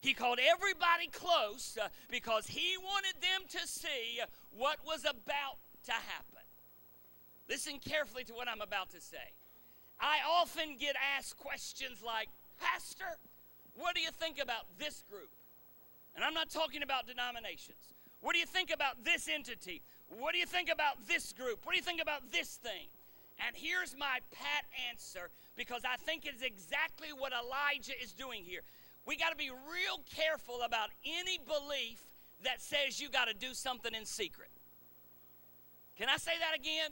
[0.00, 4.20] He called everybody close uh, because he wanted them to see
[4.56, 6.33] what was about to happen.
[7.48, 9.32] Listen carefully to what I'm about to say.
[10.00, 12.28] I often get asked questions like,
[12.60, 13.18] Pastor,
[13.76, 15.30] what do you think about this group?
[16.16, 17.94] And I'm not talking about denominations.
[18.20, 19.82] What do you think about this entity?
[20.08, 21.60] What do you think about this group?
[21.64, 22.86] What do you think about this thing?
[23.46, 28.62] And here's my pat answer because I think it's exactly what Elijah is doing here
[29.06, 32.00] we got to be real careful about any belief
[32.42, 34.48] that says you got to do something in secret.
[35.96, 36.90] Can I say that again?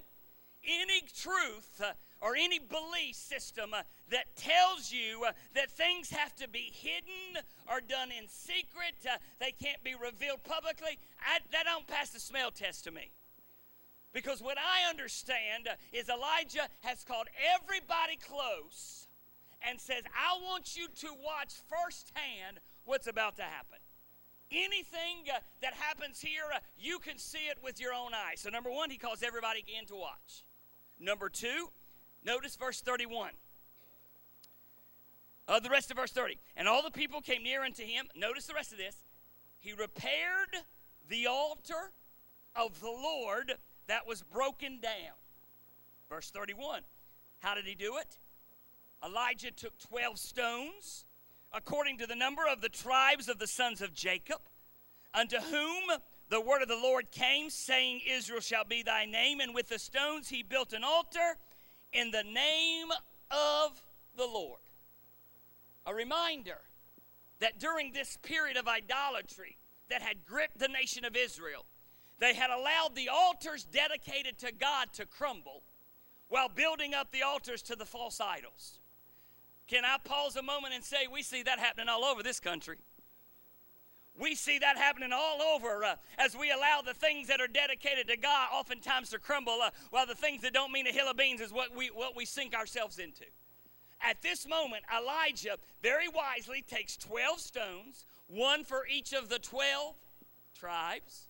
[0.65, 6.35] Any truth uh, or any belief system uh, that tells you uh, that things have
[6.37, 8.95] to be hidden or done in secret,
[9.41, 13.11] they can't be revealed publicly, I, that don't pass the smell test to me.
[14.13, 19.09] Because what I understand is Elijah has called everybody close
[19.67, 23.79] and says, I want you to watch firsthand what's about to happen.
[24.51, 25.25] Anything
[25.63, 26.45] that happens here,
[26.79, 28.41] you can see it with your own eyes.
[28.41, 30.45] So, number one, he calls everybody in to watch.
[31.03, 31.71] Number two,
[32.25, 33.31] notice verse 31.
[35.49, 36.39] Uh, the rest of verse 30.
[36.57, 38.07] And all the people came near unto him.
[38.15, 39.05] Notice the rest of this.
[39.59, 40.57] He repaired
[41.09, 41.91] the altar
[42.55, 43.55] of the Lord
[43.89, 45.17] that was broken down.
[46.09, 46.83] Verse 31.
[47.41, 48.19] How did he do it?
[49.05, 51.07] Elijah took 12 stones,
[51.53, 54.41] according to the number of the tribes of the sons of Jacob,
[55.13, 55.83] unto whom
[56.33, 59.41] the word of the Lord came, saying, Israel shall be thy name.
[59.41, 61.37] And with the stones he built an altar
[61.93, 62.89] in the name
[63.31, 63.83] of
[64.17, 64.61] the Lord.
[65.85, 66.57] A reminder
[67.41, 69.59] that during this period of idolatry
[69.91, 71.67] that had gripped the nation of Israel,
[72.19, 75.63] they had allowed the altars dedicated to God to crumble
[76.29, 78.79] while building up the altars to the false idols.
[79.67, 82.79] Can I pause a moment and say, we see that happening all over this country?
[84.23, 88.07] We see that happening all over uh, as we allow the things that are dedicated
[88.07, 91.17] to God oftentimes to crumble, uh, while the things that don't mean a hill of
[91.17, 93.25] beans is what we, what we sink ourselves into.
[94.01, 99.97] At this moment, Elijah very wisely takes 12 stones, one for each of the 12
[100.57, 101.27] tribes.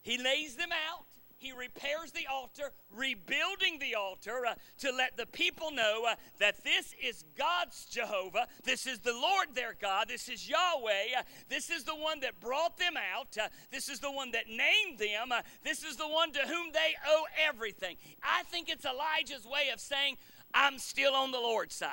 [0.00, 1.07] He lays them out
[1.38, 6.64] he repairs the altar, rebuilding the altar uh, to let the people know uh, that
[6.64, 8.48] this is God's Jehovah.
[8.64, 10.08] This is the Lord their God.
[10.08, 11.16] This is Yahweh.
[11.16, 13.38] Uh, this is the one that brought them out.
[13.40, 15.30] Uh, this is the one that named them.
[15.30, 17.96] Uh, this is the one to whom they owe everything.
[18.20, 20.16] I think it's Elijah's way of saying,
[20.52, 21.92] I'm still on the Lord's side.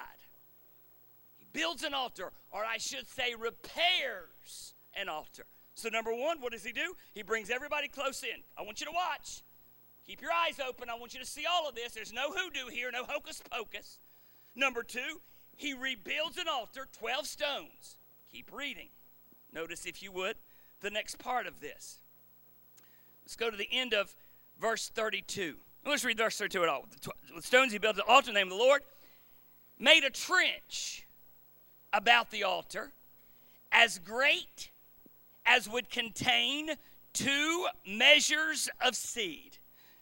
[1.36, 5.46] He builds an altar, or I should say, repairs an altar.
[5.76, 6.96] So, number one, what does he do?
[7.14, 8.42] He brings everybody close in.
[8.58, 9.44] I want you to watch.
[10.08, 10.90] Keep your eyes open.
[10.90, 11.94] I want you to see all of this.
[11.94, 14.00] There's no hoodoo here, no hocus pocus.
[14.56, 15.22] Number two,
[15.58, 17.98] he rebuilds an altar, 12 stones.
[18.32, 18.88] Keep reading.
[19.54, 20.38] Notice, if you would,
[20.82, 22.00] the next part of this.
[23.24, 24.16] Let's go to the end of
[24.60, 25.56] verse 32.
[25.86, 26.86] Let's read verse 32 at all.
[27.36, 28.82] With stones he built an altar in the name of the Lord,
[29.78, 31.06] made a trench
[31.92, 32.92] about the altar
[33.72, 34.70] as great
[35.46, 36.72] as would contain
[37.14, 39.58] two measures of seed.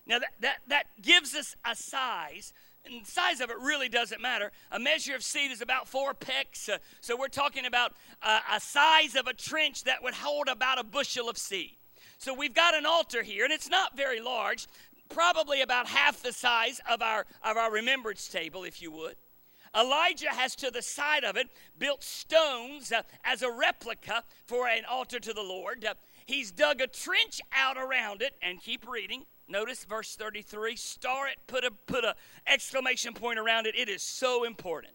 [0.06, 2.52] Now, that, that, that gives us a size,
[2.86, 4.52] and the size of it really doesn't matter.
[4.72, 8.60] A measure of seed is about four pecks, uh, so we're talking about uh, a
[8.60, 11.78] size of a trench that would hold about a bushel of seed.
[12.18, 14.68] So we've got an altar here, and it's not very large,
[15.10, 19.16] probably about half the size of our, of our remembrance table, if you would.
[19.76, 21.50] Elijah has to the side of it
[21.80, 25.84] built stones uh, as a replica for an altar to the Lord.
[25.84, 25.96] Uh,
[26.26, 29.26] he's dug a trench out around it, and keep reading.
[29.48, 30.76] Notice verse 33.
[30.76, 32.16] Star it, put a put a
[32.48, 33.76] exclamation point around it.
[33.76, 34.94] It is so important.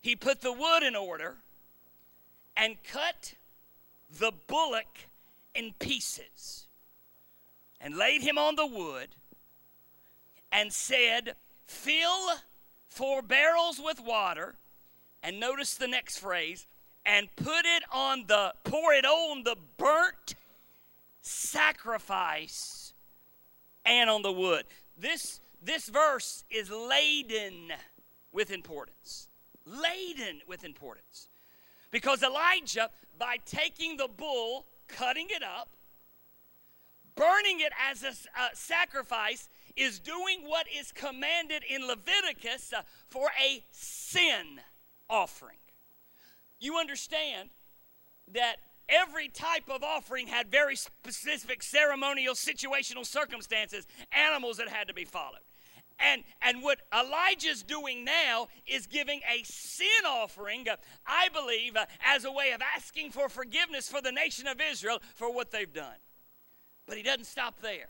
[0.00, 1.36] He put the wood in order
[2.56, 3.34] and cut
[4.18, 5.08] the bullock
[5.54, 6.66] in pieces
[7.80, 9.08] and laid him on the wood
[10.52, 11.34] and said,
[11.66, 12.30] Fill
[12.94, 14.54] four barrels with water,
[15.22, 16.66] and notice the next phrase,
[17.04, 20.36] and put it on the, pour it on the burnt
[21.20, 22.94] sacrifice
[23.84, 24.64] and on the wood.
[24.96, 27.72] This, this verse is laden
[28.32, 29.28] with importance.
[29.66, 31.28] Laden with importance.
[31.90, 35.68] Because Elijah, by taking the bull, cutting it up,
[37.16, 43.28] burning it as a, a sacrifice, is doing what is commanded in Leviticus uh, for
[43.42, 44.60] a sin
[45.08, 45.58] offering.
[46.60, 47.50] You understand
[48.32, 48.56] that
[48.88, 55.04] every type of offering had very specific ceremonial, situational circumstances, animals that had to be
[55.04, 55.40] followed.
[55.98, 61.86] And, and what Elijah's doing now is giving a sin offering, uh, I believe, uh,
[62.04, 65.72] as a way of asking for forgiveness for the nation of Israel for what they've
[65.72, 65.94] done.
[66.86, 67.88] But he doesn't stop there.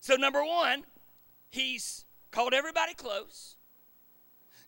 [0.00, 0.84] So, number one,
[1.50, 3.56] he's called everybody close.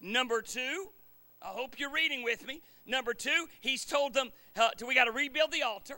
[0.00, 0.88] Number two,
[1.40, 2.60] I hope you're reading with me.
[2.84, 5.96] Number two, he's told them uh, we got to rebuild the altar.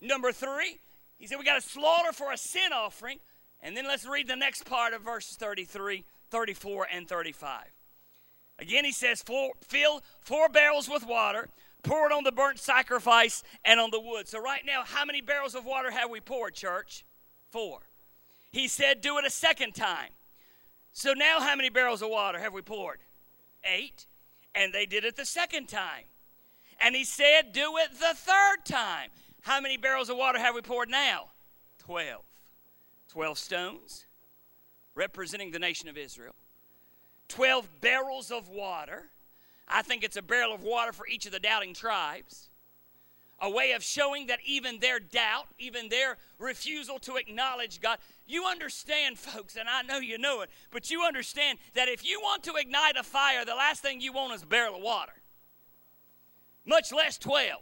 [0.00, 0.78] Number three,
[1.18, 3.18] he said we got to slaughter for a sin offering.
[3.60, 7.64] And then let's read the next part of verses 33, 34, and 35.
[8.58, 11.48] Again, he says, Fill four barrels with water,
[11.82, 14.28] pour it on the burnt sacrifice and on the wood.
[14.28, 17.04] So, right now, how many barrels of water have we poured, church?
[17.50, 17.80] Four.
[18.56, 20.08] He said, Do it a second time.
[20.94, 23.00] So, now how many barrels of water have we poured?
[23.64, 24.06] Eight.
[24.54, 26.04] And they did it the second time.
[26.80, 29.10] And he said, Do it the third time.
[29.42, 31.26] How many barrels of water have we poured now?
[31.78, 32.24] Twelve.
[33.12, 34.06] Twelve stones
[34.94, 36.34] representing the nation of Israel.
[37.28, 39.10] Twelve barrels of water
[39.68, 42.48] I think it's a barrel of water for each of the doubting tribes.
[43.38, 48.46] A way of showing that even their doubt, even their refusal to acknowledge God, you
[48.46, 52.42] understand, folks, and I know you know it, but you understand that if you want
[52.44, 55.12] to ignite a fire, the last thing you want is a barrel of water,
[56.64, 57.60] much less 12.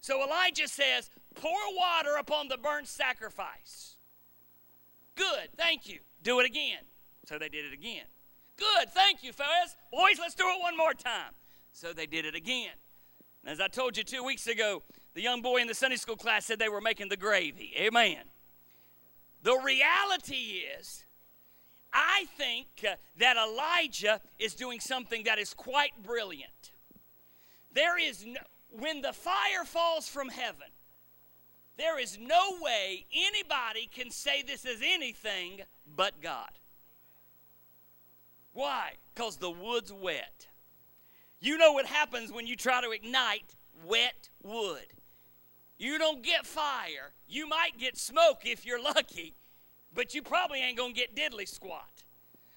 [0.00, 3.96] So Elijah says, Pour water upon the burnt sacrifice.
[5.16, 5.98] Good, thank you.
[6.22, 6.84] Do it again.
[7.26, 8.04] So they did it again.
[8.56, 9.76] Good, thank you, fellas.
[9.92, 11.32] Boys, let's do it one more time.
[11.72, 12.72] So they did it again.
[13.46, 14.82] As I told you two weeks ago,
[15.14, 17.72] the young boy in the Sunday school class said they were making the gravy.
[17.78, 18.24] Amen.
[19.44, 21.04] The reality is,
[21.92, 26.72] I think uh, that Elijah is doing something that is quite brilliant.
[27.72, 28.40] There is no,
[28.70, 30.68] when the fire falls from heaven,
[31.78, 35.60] there is no way anybody can say this is anything
[35.94, 36.50] but God.
[38.54, 38.94] Why?
[39.14, 40.48] Because the wood's wet.
[41.40, 44.86] You know what happens when you try to ignite wet wood.
[45.78, 47.12] You don't get fire.
[47.28, 49.34] You might get smoke if you're lucky,
[49.94, 52.02] but you probably ain't going to get diddly squat.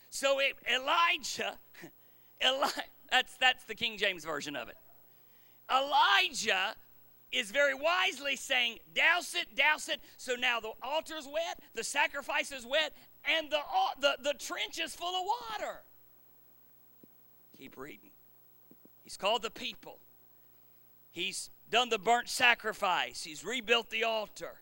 [0.09, 1.57] So it, Elijah,
[2.45, 2.69] Eli,
[3.11, 4.77] that's, that's the King James version of it.
[5.69, 6.75] Elijah
[7.31, 9.99] is very wisely saying, douse it, douse it.
[10.17, 12.93] So now the altar's wet, the sacrifice is wet,
[13.37, 13.59] and the,
[13.99, 15.81] the, the trench is full of water.
[17.57, 18.08] Keep reading.
[19.09, 19.97] He's called the people.
[21.09, 23.23] He's done the burnt sacrifice.
[23.23, 24.59] He's rebuilt the altar.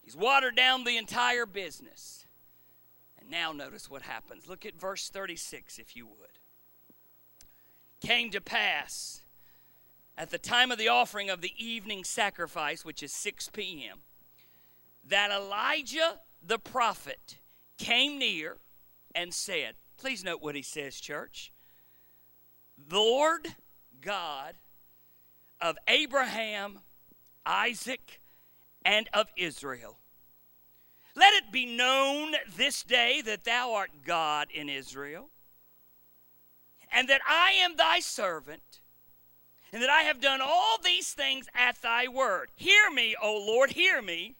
[0.00, 2.24] He's watered down the entire business.
[3.20, 4.48] And now notice what happens.
[4.48, 6.38] Look at verse 36, if you would.
[8.00, 9.20] Came to pass
[10.16, 13.98] at the time of the offering of the evening sacrifice, which is 6 p.m.,
[15.06, 17.36] that Elijah the prophet
[17.76, 18.56] came near
[19.14, 21.52] and said, Please note what he says, church.
[22.90, 23.54] Lord
[24.06, 24.54] God
[25.60, 26.78] of Abraham,
[27.44, 28.20] Isaac,
[28.84, 29.98] and of Israel.
[31.16, 35.28] Let it be known this day that thou art God in Israel,
[36.92, 38.80] and that I am thy servant,
[39.72, 42.50] and that I have done all these things at thy word.
[42.54, 44.36] Hear me, O Lord, hear me,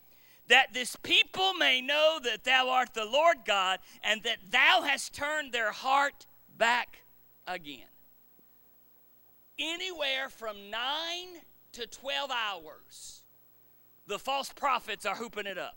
[0.46, 5.12] that this people may know that thou art the Lord God, and that thou hast
[5.12, 6.98] turned their heart back
[7.48, 7.88] again
[9.59, 10.80] anywhere from 9
[11.72, 13.22] to 12 hours,
[14.07, 15.76] the false prophets are hooping it up.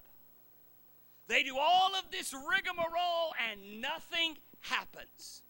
[1.28, 5.44] They do all of this rigmarole and nothing happens.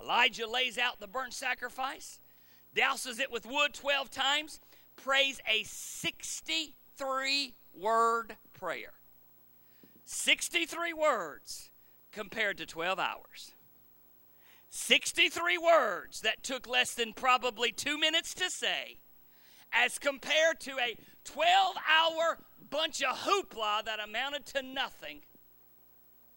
[0.00, 2.20] Elijah lays out the burnt sacrifice,
[2.74, 4.60] douses it with wood 12 times,
[4.96, 8.92] prays a 63 word prayer.
[10.04, 11.70] 63 words
[12.10, 13.54] compared to 12 hours.
[14.74, 18.96] 63 words that took less than probably two minutes to say,
[19.70, 22.38] as compared to a 12 hour
[22.70, 25.20] bunch of hoopla that amounted to nothing.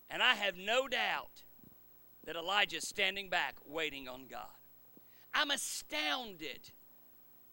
[0.10, 1.44] And I have no doubt
[2.26, 4.42] that Elijah's standing back waiting on God.
[5.34, 6.72] I'm astounded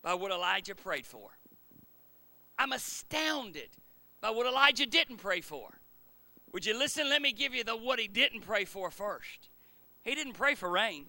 [0.03, 1.31] by what Elijah prayed for.
[2.59, 3.69] I'm astounded
[4.21, 5.79] by what Elijah didn't pray for.
[6.53, 7.09] Would you listen?
[7.09, 9.49] Let me give you the what he didn't pray for first.
[10.03, 11.07] He didn't pray for rain.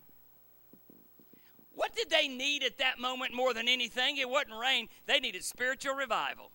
[1.75, 4.17] What did they need at that moment more than anything?
[4.17, 6.51] It wasn't rain, they needed spiritual revival.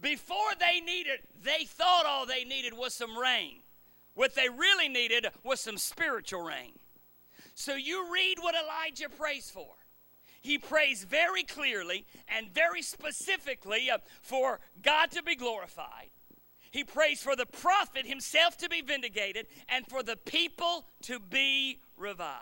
[0.00, 3.62] Before they needed, they thought all they needed was some rain.
[4.14, 6.72] What they really needed was some spiritual rain.
[7.54, 9.68] So you read what Elijah prays for.
[10.42, 16.10] He prays very clearly and very specifically uh, for God to be glorified
[16.72, 21.80] he prays for the prophet himself to be vindicated and for the people to be
[21.98, 22.40] revived.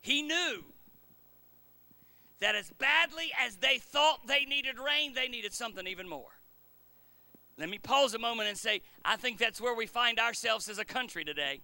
[0.00, 0.64] He knew
[2.40, 6.40] that as badly as they thought they needed rain, they needed something even more.
[7.56, 10.78] Let me pause a moment and say, I think that's where we find ourselves as
[10.78, 11.60] a country today.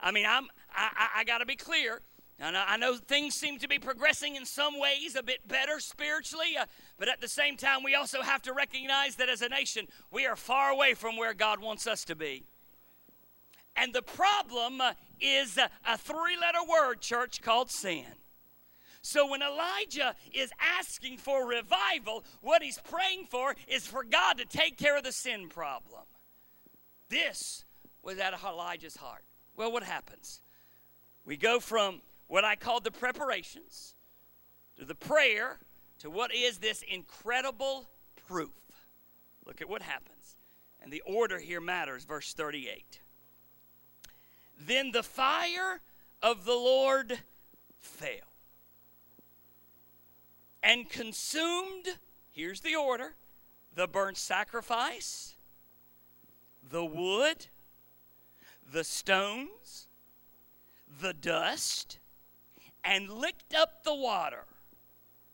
[0.00, 2.00] I mean, I'm, I, I, I got to be clear.
[2.42, 6.56] And I know things seem to be progressing in some ways a bit better spiritually,
[6.58, 6.64] uh,
[6.98, 10.24] but at the same time, we also have to recognize that as a nation, we
[10.24, 12.44] are far away from where God wants us to be.
[13.76, 18.06] And the problem uh, is a, three letter word, church, called sin.
[19.02, 24.46] So when Elijah is asking for revival, what he's praying for is for God to
[24.46, 26.02] take care of the sin problem.
[27.10, 27.64] This
[28.02, 29.24] was of Elijah's heart.
[29.56, 30.40] Well, what happens?
[31.26, 32.00] We go from
[32.30, 33.96] what I called the preparations
[34.78, 35.58] to the prayer
[35.98, 37.88] to what is this incredible
[38.28, 38.50] proof.
[39.44, 40.36] Look at what happens.
[40.80, 43.00] And the order here matters, verse 38.
[44.60, 45.80] Then the fire
[46.22, 47.18] of the Lord
[47.80, 48.12] fell
[50.62, 51.98] and consumed,
[52.30, 53.16] here's the order
[53.74, 55.34] the burnt sacrifice,
[56.70, 57.46] the wood,
[58.72, 59.88] the stones,
[61.00, 61.99] the dust,
[62.84, 64.44] and licked up the water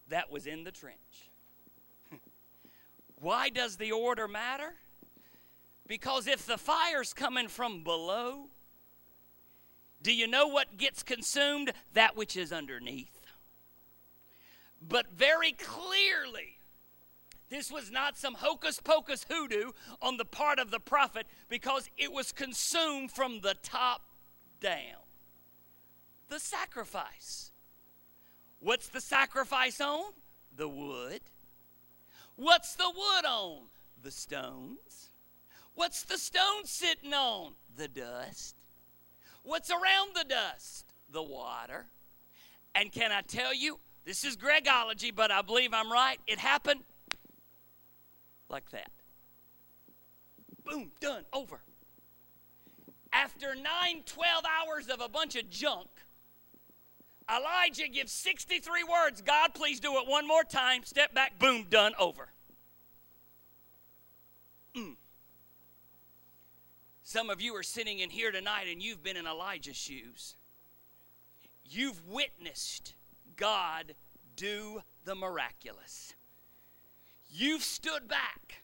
[0.09, 1.31] that was in the trench.
[3.21, 4.75] Why does the order matter?
[5.87, 8.49] Because if the fire's coming from below,
[10.03, 11.73] do you know what gets consumed?
[11.95, 13.21] That which is underneath.
[14.87, 16.59] But very clearly,
[17.49, 19.73] this was not some hocus pocus hoodoo
[20.03, 24.03] on the part of the prophet because it was consumed from the top
[24.61, 25.06] down
[26.29, 27.53] the sacrifice.
[28.61, 30.13] What's the sacrifice on?
[30.57, 31.21] The wood.
[32.37, 33.63] What's the wood on?
[34.03, 35.11] The stones.
[35.75, 37.53] What's the stone sitting on?
[37.77, 38.57] The dust.
[39.43, 40.87] What's around the dust?
[41.13, 41.87] The water.
[42.75, 46.19] And can I tell you, this is Gregology, but I believe I'm right.
[46.27, 46.81] It happened
[48.49, 48.91] like that.
[50.65, 51.61] Boom, done, over.
[53.13, 55.89] After nine, 12 hours of a bunch of junk,
[57.31, 59.21] Elijah gives 63 words.
[59.21, 60.83] God, please do it one more time.
[60.85, 62.29] Step back, boom, done, over.
[64.77, 64.95] Mm.
[67.03, 70.37] Some of you are sitting in here tonight and you've been in Elijah's shoes.
[71.69, 72.95] You've witnessed
[73.37, 73.95] God
[74.37, 76.15] do the miraculous.
[77.31, 78.63] You've stood back.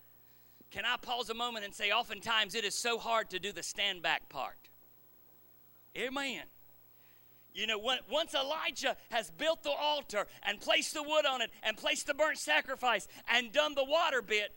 [0.71, 3.63] Can I pause a moment and say, oftentimes it is so hard to do the
[3.63, 4.57] stand back part?
[5.97, 6.45] Amen.
[7.55, 11.77] You know, once Elijah has built the altar and placed the wood on it and
[11.77, 14.55] placed the burnt sacrifice and done the water bit,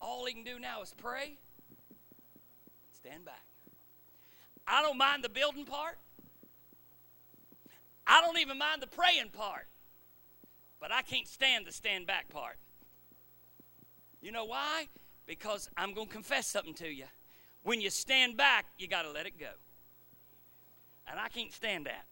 [0.00, 1.38] all he can do now is pray,
[2.92, 3.44] stand back.
[4.66, 5.96] I don't mind the building part.
[8.06, 9.66] I don't even mind the praying part.
[10.80, 12.58] But I can't stand the stand back part.
[14.20, 14.88] You know why?
[15.26, 17.04] Because I'm going to confess something to you.
[17.62, 19.50] When you stand back, you got to let it go.
[21.08, 22.04] And I can't stand that.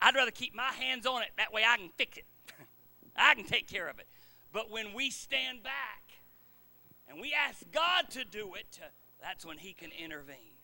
[0.00, 1.28] I'd rather keep my hands on it.
[1.36, 2.24] That way I can fix it,
[3.16, 4.06] I can take care of it.
[4.52, 6.02] But when we stand back
[7.08, 8.80] and we ask God to do it,
[9.20, 10.56] that's when He can intervene.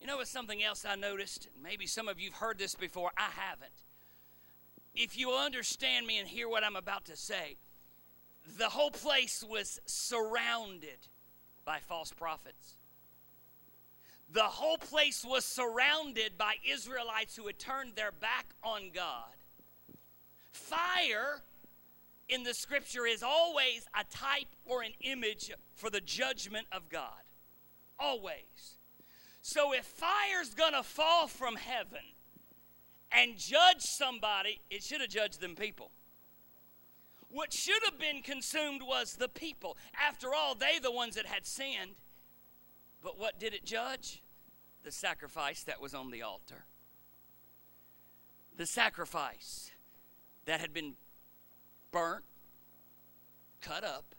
[0.00, 1.48] You know, it's something else I noticed.
[1.62, 3.12] Maybe some of you've heard this before.
[3.16, 3.70] I haven't.
[4.94, 7.56] If you understand me and hear what I'm about to say,
[8.58, 10.98] the whole place was surrounded
[11.64, 12.76] by false prophets.
[14.32, 19.34] The whole place was surrounded by Israelites who had turned their back on God.
[20.52, 21.42] Fire
[22.30, 27.20] in the scripture is always a type or an image for the judgment of God.
[27.98, 28.78] Always.
[29.42, 32.00] So if fire's to fall from heaven
[33.10, 35.90] and judge somebody, it should have judged them people.
[37.28, 39.76] What should have been consumed was the people.
[40.00, 41.96] After all, they the ones that had sinned.
[43.02, 44.22] But what did it judge?
[44.84, 46.64] The sacrifice that was on the altar.
[48.56, 49.70] The sacrifice
[50.44, 50.94] that had been
[51.90, 52.24] burnt,
[53.60, 54.14] cut up,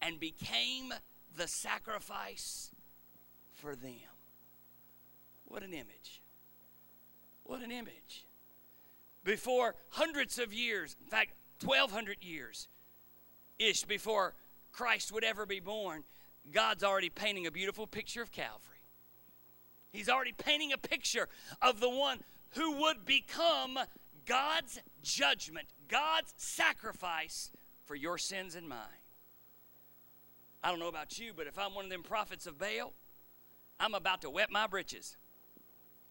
[0.00, 0.92] and became
[1.34, 2.70] the sacrifice
[3.52, 3.92] for them.
[5.44, 6.22] What an image.
[7.44, 8.26] What an image.
[9.24, 11.32] Before hundreds of years, in fact,
[11.64, 12.68] 1,200 years
[13.58, 14.34] ish before
[14.72, 16.04] Christ would ever be born,
[16.50, 18.58] God's already painting a beautiful picture of Calvary.
[19.92, 21.28] He's already painting a picture
[21.60, 22.20] of the one
[22.50, 23.78] who would become
[24.26, 27.50] God's judgment, God's sacrifice
[27.84, 28.78] for your sins and mine.
[30.64, 32.92] I don't know about you, but if I'm one of them prophets of Baal,
[33.80, 35.16] I'm about to wet my britches.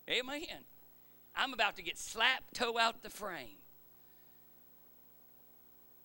[0.09, 0.65] Amen.
[1.35, 3.57] I'm about to get slapped toe out the frame.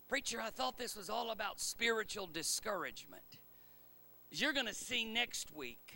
[0.08, 3.38] Preacher, I thought this was all about spiritual discouragement.
[4.36, 5.94] As you're going to see next week,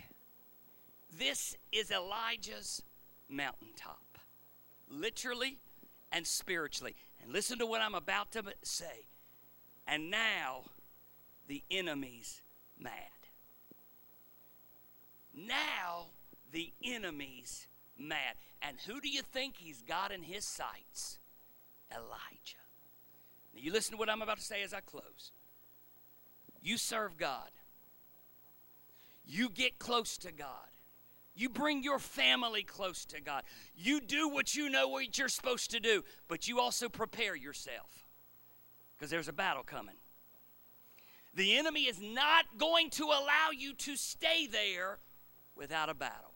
[1.15, 2.81] this is Elijah's
[3.29, 4.17] mountaintop,
[4.89, 5.59] literally
[6.11, 6.95] and spiritually.
[7.21, 9.05] And listen to what I'm about to say.
[9.85, 10.63] And now
[11.45, 12.41] the enemy's
[12.79, 12.93] mad.
[15.35, 16.07] Now
[16.51, 18.37] the enemy's mad.
[18.59, 21.19] And who do you think he's got in his sights?
[21.91, 22.65] Elijah.
[23.53, 25.31] Now, you listen to what I'm about to say as I close.
[26.59, 27.51] You serve God,
[29.25, 30.47] you get close to God.
[31.33, 33.43] You bring your family close to God.
[33.75, 38.05] You do what you know what you're supposed to do, but you also prepare yourself
[38.97, 39.95] because there's a battle coming.
[41.33, 44.99] The enemy is not going to allow you to stay there
[45.55, 46.33] without a battle.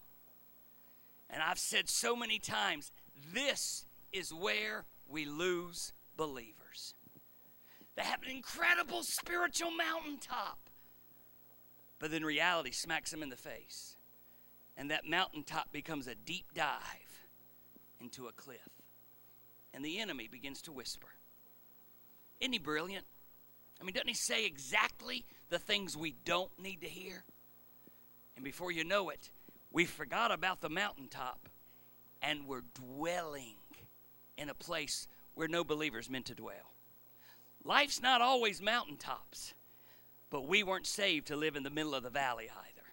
[1.30, 2.92] And I've said so many times
[3.34, 6.94] this is where we lose believers.
[7.96, 10.65] They have an incredible spiritual mountaintop,
[12.06, 13.96] but then reality smacks him in the face.
[14.78, 17.26] And that mountaintop becomes a deep dive
[18.00, 18.60] into a cliff.
[19.74, 21.08] And the enemy begins to whisper.
[22.40, 23.08] Isn't he brilliant?
[23.82, 27.24] I mean, doesn't he say exactly the things we don't need to hear?
[28.36, 29.32] And before you know it,
[29.72, 31.50] we forgot about the mountaintop
[32.22, 33.56] and we're dwelling
[34.38, 36.76] in a place where no believer's meant to dwell.
[37.64, 39.56] Life's not always mountaintops,
[40.30, 42.88] but we weren't saved to live in the middle of the valley either.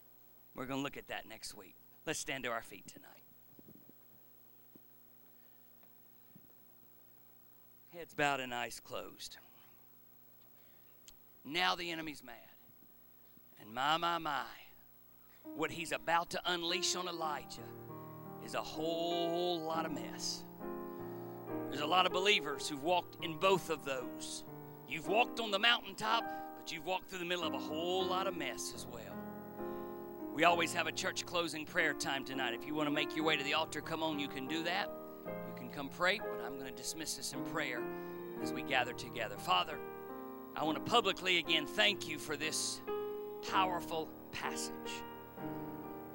[0.55, 1.76] We're going to look at that next week.
[2.07, 3.09] Let's stand to our feet tonight.
[7.95, 9.37] Heads bowed and eyes closed.
[11.45, 12.37] Now the enemy's mad.
[13.61, 14.45] And my, my, my,
[15.57, 17.61] what he's about to unleash on Elijah
[18.45, 20.45] is a whole lot of mess.
[21.70, 24.45] There's a lot of believers who've walked in both of those.
[24.89, 26.24] You've walked on the mountaintop,
[26.63, 29.19] but you've walked through the middle of a whole lot of mess as well.
[30.33, 32.55] We always have a church closing prayer time tonight.
[32.55, 34.63] If you want to make your way to the altar, come on, you can do
[34.63, 34.89] that.
[35.27, 37.83] You can come pray, but I'm going to dismiss this in prayer
[38.41, 39.37] as we gather together.
[39.39, 39.77] Father,
[40.55, 42.81] I want to publicly again thank you for this
[43.51, 45.03] powerful passage.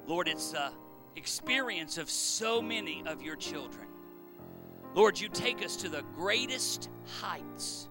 [0.06, 0.70] Lord, it's the
[1.14, 3.86] experience of so many of your children.
[4.94, 6.88] Lord, you take us to the greatest
[7.20, 7.90] heights.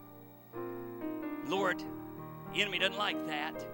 [1.45, 1.83] Lord,
[2.53, 3.65] the enemy doesn't like that.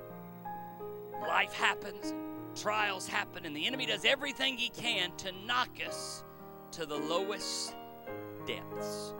[1.21, 2.13] Life happens,
[2.55, 6.23] trials happen, and the enemy does everything he can to knock us
[6.71, 7.75] to the lowest
[8.45, 9.13] depths.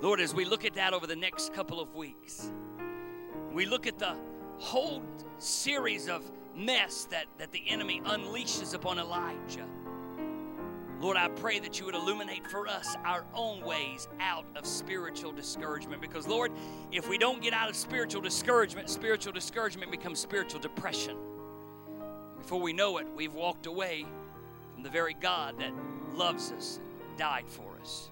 [0.00, 2.52] Lord, as we look at that over the next couple of weeks,
[3.52, 4.16] we look at the
[4.58, 5.02] whole
[5.38, 9.66] series of mess that, that the enemy unleashes upon Elijah.
[11.04, 15.32] Lord, I pray that you would illuminate for us our own ways out of spiritual
[15.32, 16.00] discouragement.
[16.00, 16.50] Because, Lord,
[16.92, 21.18] if we don't get out of spiritual discouragement, spiritual discouragement becomes spiritual depression.
[22.38, 24.06] Before we know it, we've walked away
[24.72, 25.74] from the very God that
[26.14, 28.08] loves us and died for us.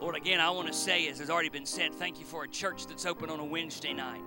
[0.00, 2.48] Lord, again, I want to say, as has already been said, thank you for a
[2.48, 4.22] church that's open on a Wednesday night.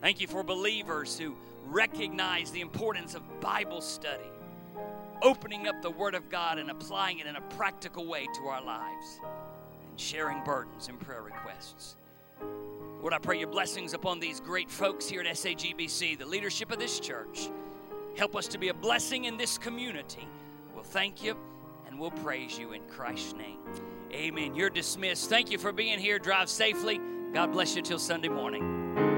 [0.00, 1.36] Thank you for believers who
[1.66, 4.26] recognize the importance of Bible study,
[5.22, 8.62] opening up the Word of God and applying it in a practical way to our
[8.62, 9.20] lives,
[9.88, 11.96] and sharing burdens and prayer requests.
[13.00, 16.78] Lord, I pray your blessings upon these great folks here at SAGBC, the leadership of
[16.78, 17.50] this church.
[18.16, 20.28] Help us to be a blessing in this community.
[20.74, 21.36] We'll thank you
[21.86, 23.58] and we'll praise you in Christ's name.
[24.12, 24.54] Amen.
[24.54, 25.30] You're dismissed.
[25.30, 26.18] Thank you for being here.
[26.18, 27.00] Drive safely.
[27.32, 29.09] God bless you till Sunday morning.